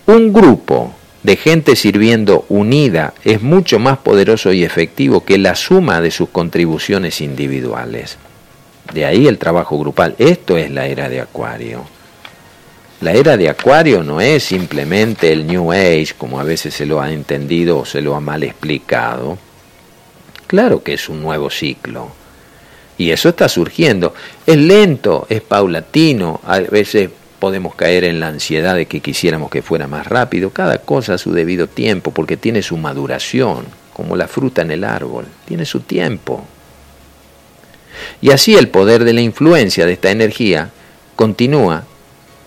Un 0.06 0.32
grupo 0.32 0.94
de 1.26 1.36
gente 1.36 1.74
sirviendo 1.74 2.46
unida 2.48 3.12
es 3.24 3.42
mucho 3.42 3.80
más 3.80 3.98
poderoso 3.98 4.52
y 4.52 4.62
efectivo 4.62 5.24
que 5.24 5.38
la 5.38 5.56
suma 5.56 6.00
de 6.00 6.12
sus 6.12 6.28
contribuciones 6.28 7.20
individuales. 7.20 8.16
De 8.94 9.04
ahí 9.04 9.26
el 9.26 9.36
trabajo 9.36 9.76
grupal. 9.76 10.14
Esto 10.18 10.56
es 10.56 10.70
la 10.70 10.86
era 10.86 11.08
de 11.08 11.20
Acuario. 11.20 11.84
La 13.00 13.10
era 13.10 13.36
de 13.36 13.48
Acuario 13.48 14.04
no 14.04 14.20
es 14.20 14.44
simplemente 14.44 15.32
el 15.32 15.48
New 15.48 15.72
Age, 15.72 16.14
como 16.16 16.38
a 16.38 16.44
veces 16.44 16.74
se 16.74 16.86
lo 16.86 17.00
ha 17.00 17.10
entendido 17.10 17.78
o 17.78 17.84
se 17.84 18.02
lo 18.02 18.14
ha 18.14 18.20
mal 18.20 18.44
explicado. 18.44 19.36
Claro 20.46 20.84
que 20.84 20.94
es 20.94 21.08
un 21.08 21.22
nuevo 21.22 21.50
ciclo. 21.50 22.12
Y 22.98 23.10
eso 23.10 23.30
está 23.30 23.48
surgiendo. 23.48 24.14
Es 24.46 24.58
lento, 24.58 25.26
es 25.28 25.40
paulatino, 25.40 26.40
a 26.44 26.60
veces 26.60 27.10
podemos 27.38 27.74
caer 27.74 28.04
en 28.04 28.20
la 28.20 28.28
ansiedad 28.28 28.74
de 28.74 28.86
que 28.86 29.00
quisiéramos 29.00 29.50
que 29.50 29.62
fuera 29.62 29.86
más 29.86 30.06
rápido, 30.06 30.50
cada 30.50 30.78
cosa 30.78 31.14
a 31.14 31.18
su 31.18 31.32
debido 31.32 31.66
tiempo, 31.66 32.10
porque 32.10 32.36
tiene 32.36 32.62
su 32.62 32.76
maduración, 32.76 33.66
como 33.92 34.16
la 34.16 34.28
fruta 34.28 34.62
en 34.62 34.70
el 34.70 34.84
árbol, 34.84 35.26
tiene 35.46 35.64
su 35.64 35.80
tiempo. 35.80 36.44
Y 38.20 38.30
así 38.30 38.54
el 38.54 38.68
poder 38.68 39.04
de 39.04 39.12
la 39.12 39.20
influencia 39.20 39.86
de 39.86 39.94
esta 39.94 40.10
energía 40.10 40.70
continúa 41.14 41.84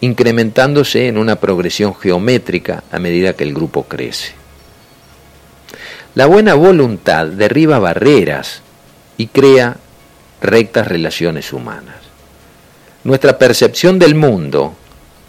incrementándose 0.02 1.08
en 1.08 1.18
una 1.18 1.36
progresión 1.36 1.96
geométrica 1.96 2.84
a 2.92 3.00
medida 3.00 3.34
que 3.34 3.44
el 3.44 3.54
grupo 3.54 3.84
crece. 3.84 4.34
La 6.16 6.26
buena 6.26 6.54
voluntad 6.54 7.28
derriba 7.28 7.80
barreras 7.80 8.62
y 9.18 9.28
crea 9.28 9.78
rectas 10.42 10.88
relaciones 10.88 11.54
humanas. 11.54 11.96
Nuestra 13.04 13.38
percepción 13.38 14.00
del 14.00 14.16
mundo, 14.16 14.76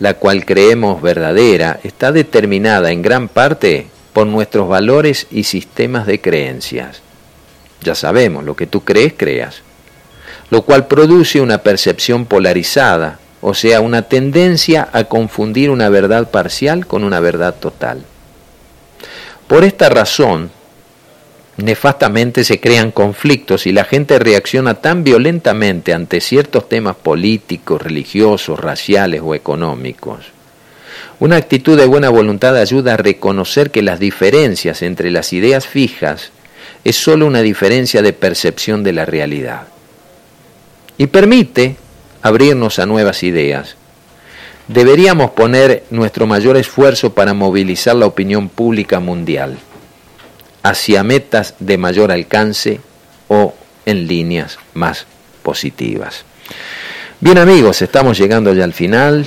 la 0.00 0.14
cual 0.14 0.44
creemos 0.44 1.00
verdadera, 1.00 1.78
está 1.84 2.10
determinada 2.10 2.90
en 2.90 3.02
gran 3.02 3.28
parte 3.28 3.86
por 4.12 4.26
nuestros 4.26 4.66
valores 4.66 5.26
y 5.30 5.44
sistemas 5.44 6.06
de 6.06 6.20
creencias. 6.20 7.02
Ya 7.82 7.94
sabemos, 7.94 8.44
lo 8.44 8.56
que 8.56 8.66
tú 8.66 8.82
crees, 8.82 9.12
creas. 9.16 9.62
Lo 10.50 10.62
cual 10.62 10.86
produce 10.86 11.40
una 11.40 11.58
percepción 11.58 12.24
polarizada, 12.24 13.18
o 13.42 13.54
sea, 13.54 13.80
una 13.80 14.02
tendencia 14.02 14.88
a 14.92 15.04
confundir 15.04 15.70
una 15.70 15.88
verdad 15.90 16.30
parcial 16.30 16.86
con 16.86 17.04
una 17.04 17.20
verdad 17.20 17.54
total. 17.54 18.02
Por 19.46 19.64
esta 19.64 19.90
razón, 19.90 20.50
nefastamente 21.62 22.44
se 22.44 22.60
crean 22.60 22.90
conflictos 22.90 23.66
y 23.66 23.72
la 23.72 23.84
gente 23.84 24.18
reacciona 24.18 24.74
tan 24.74 25.04
violentamente 25.04 25.92
ante 25.92 26.20
ciertos 26.20 26.68
temas 26.68 26.96
políticos, 26.96 27.82
religiosos, 27.82 28.58
raciales 28.58 29.20
o 29.24 29.34
económicos. 29.34 30.26
Una 31.18 31.36
actitud 31.36 31.76
de 31.78 31.86
buena 31.86 32.08
voluntad 32.08 32.56
ayuda 32.56 32.94
a 32.94 32.96
reconocer 32.96 33.70
que 33.70 33.82
las 33.82 33.98
diferencias 33.98 34.82
entre 34.82 35.10
las 35.10 35.32
ideas 35.32 35.66
fijas 35.66 36.30
es 36.84 36.96
sólo 36.96 37.26
una 37.26 37.42
diferencia 37.42 38.00
de 38.00 38.12
percepción 38.12 38.82
de 38.82 38.92
la 38.92 39.04
realidad. 39.04 39.62
Y 40.98 41.08
permite 41.08 41.76
abrirnos 42.22 42.78
a 42.78 42.86
nuevas 42.86 43.22
ideas. 43.22 43.76
Deberíamos 44.68 45.32
poner 45.32 45.84
nuestro 45.90 46.26
mayor 46.26 46.56
esfuerzo 46.56 47.12
para 47.12 47.34
movilizar 47.34 47.96
la 47.96 48.06
opinión 48.06 48.48
pública 48.48 49.00
mundial 49.00 49.58
hacia 50.62 51.02
metas 51.02 51.54
de 51.58 51.78
mayor 51.78 52.12
alcance 52.12 52.80
o 53.28 53.54
en 53.86 54.06
líneas 54.06 54.58
más 54.74 55.06
positivas. 55.42 56.24
Bien 57.20 57.38
amigos, 57.38 57.82
estamos 57.82 58.18
llegando 58.18 58.52
ya 58.54 58.64
al 58.64 58.72
final. 58.72 59.26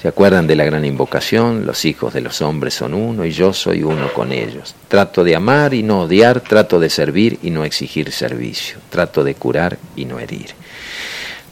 ¿Se 0.00 0.08
acuerdan 0.08 0.46
de 0.46 0.56
la 0.56 0.64
gran 0.64 0.84
invocación? 0.86 1.66
Los 1.66 1.84
hijos 1.84 2.14
de 2.14 2.22
los 2.22 2.40
hombres 2.40 2.72
son 2.72 2.94
uno 2.94 3.26
y 3.26 3.32
yo 3.32 3.52
soy 3.52 3.82
uno 3.82 4.10
con 4.14 4.32
ellos. 4.32 4.74
Trato 4.88 5.24
de 5.24 5.36
amar 5.36 5.74
y 5.74 5.82
no 5.82 6.02
odiar, 6.02 6.40
trato 6.40 6.80
de 6.80 6.88
servir 6.88 7.38
y 7.42 7.50
no 7.50 7.64
exigir 7.64 8.10
servicio, 8.10 8.78
trato 8.88 9.22
de 9.24 9.34
curar 9.34 9.76
y 9.96 10.06
no 10.06 10.18
herir. 10.18 10.54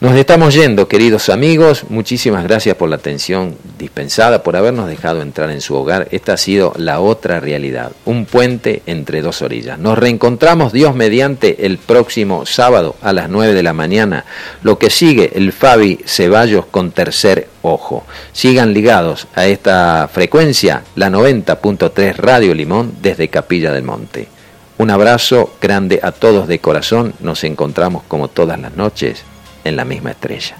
Nos 0.01 0.15
estamos 0.15 0.53
yendo, 0.53 0.87
queridos 0.87 1.27
amigos. 1.27 1.83
Muchísimas 1.89 2.45
gracias 2.45 2.77
por 2.77 2.87
la 2.87 2.95
atención 2.95 3.57
dispensada, 3.77 4.43
por 4.43 4.55
habernos 4.55 4.87
dejado 4.87 5.21
entrar 5.21 5.49
en 5.49 5.59
su 5.59 5.75
hogar. 5.75 6.07
Esta 6.11 6.31
ha 6.31 6.37
sido 6.37 6.71
la 6.77 7.01
otra 7.01 7.41
realidad, 7.41 7.91
un 8.05 8.23
puente 8.23 8.81
entre 8.85 9.21
dos 9.21 9.41
orillas. 9.41 9.77
Nos 9.77 9.97
reencontramos 9.97 10.71
Dios 10.71 10.95
mediante 10.95 11.65
el 11.65 11.79
próximo 11.79 12.45
sábado 12.45 12.95
a 13.01 13.11
las 13.11 13.27
9 13.27 13.53
de 13.53 13.61
la 13.61 13.73
mañana. 13.73 14.23
Lo 14.63 14.79
que 14.79 14.89
sigue 14.89 15.31
el 15.35 15.51
Fabi 15.51 15.99
Ceballos 16.05 16.67
con 16.67 16.91
tercer 16.91 17.49
ojo. 17.61 18.05
Sigan 18.31 18.73
ligados 18.73 19.27
a 19.35 19.47
esta 19.47 20.09
frecuencia, 20.09 20.83
la 20.95 21.09
90.3 21.09 22.15
Radio 22.15 22.53
Limón 22.53 22.93
desde 23.01 23.27
Capilla 23.27 23.73
del 23.73 23.83
Monte. 23.83 24.29
Un 24.77 24.91
abrazo 24.91 25.55
grande 25.61 25.99
a 26.01 26.13
todos 26.13 26.47
de 26.47 26.59
corazón. 26.59 27.15
Nos 27.19 27.43
encontramos 27.43 28.03
como 28.07 28.29
todas 28.29 28.57
las 28.57 28.77
noches 28.77 29.25
en 29.63 29.75
la 29.75 29.85
misma 29.85 30.11
estrella. 30.11 30.57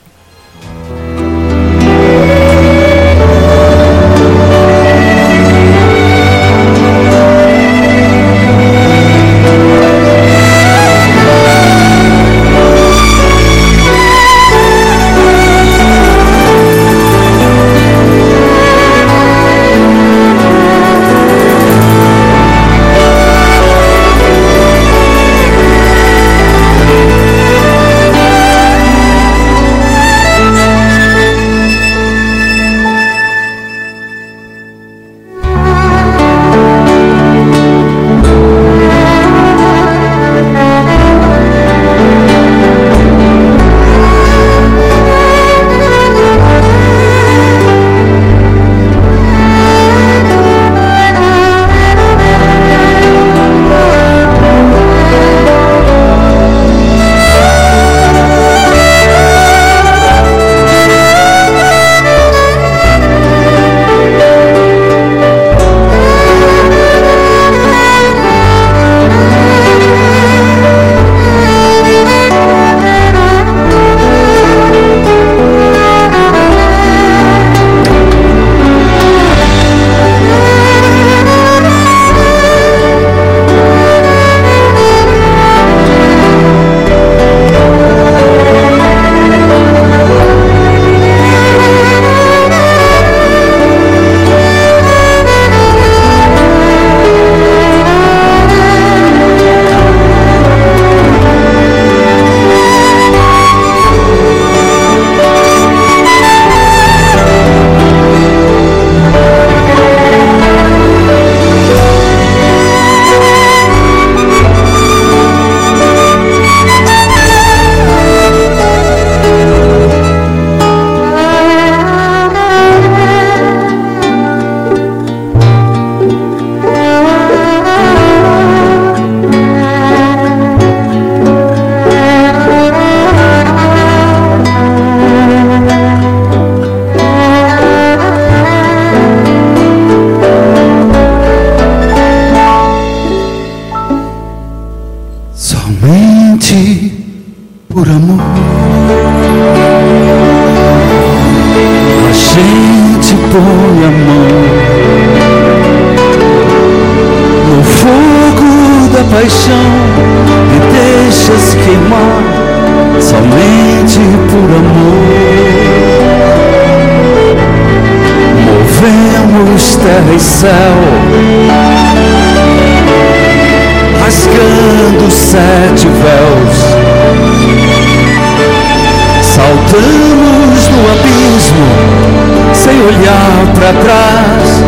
Olhar 183.69 183.73
para 183.73 183.81
trás, 183.81 184.63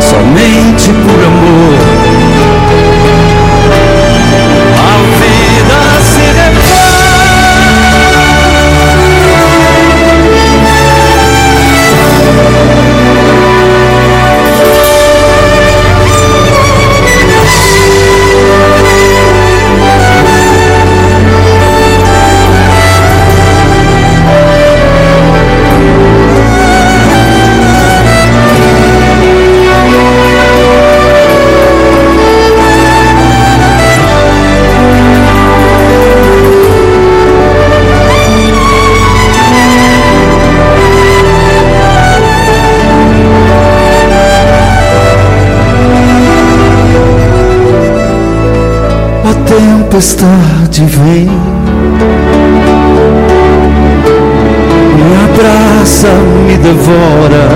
somente 0.00 0.92
por 0.92 1.24
amor. 1.24 1.37
Tempestade 49.88 50.84
vem. 50.84 51.30
Me 54.94 55.14
abraça, 55.24 56.08
me 56.46 56.56
devora. 56.58 57.48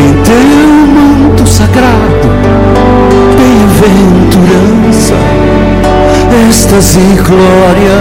Em 0.00 0.12
teu 0.22 0.46
manto 0.86 1.46
sagrado 1.46 2.28
Bem-aventurança 3.36 5.14
Êxtase 6.48 6.98
e 6.98 7.16
glória. 7.22 8.00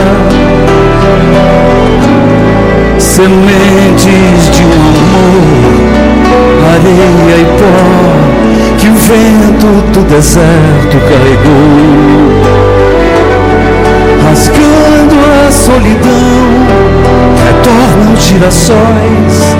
Sementes 2.97 4.49
de 4.55 4.63
um 4.63 4.71
amor 5.01 5.49
Areia 6.73 7.37
e 7.37 7.45
pó 7.59 7.98
o 8.89 8.95
vento 8.95 9.91
do 9.91 10.01
deserto 10.07 10.97
carregou, 11.07 12.41
rasgando 14.23 15.15
a 15.47 15.51
solidão, 15.51 16.39
retornam 17.45 18.15
girassóis 18.15 19.55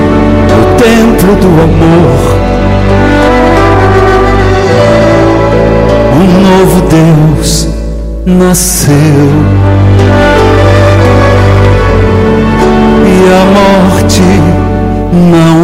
no 0.49 0.61
templo 0.77 1.35
do 1.35 1.47
amor. 1.61 2.19
Um 6.15 6.27
novo 6.41 6.81
Deus 6.89 7.69
nasceu. 8.25 9.29
E 13.05 13.17
a 13.31 13.45
morte 13.45 14.23
não 15.13 15.58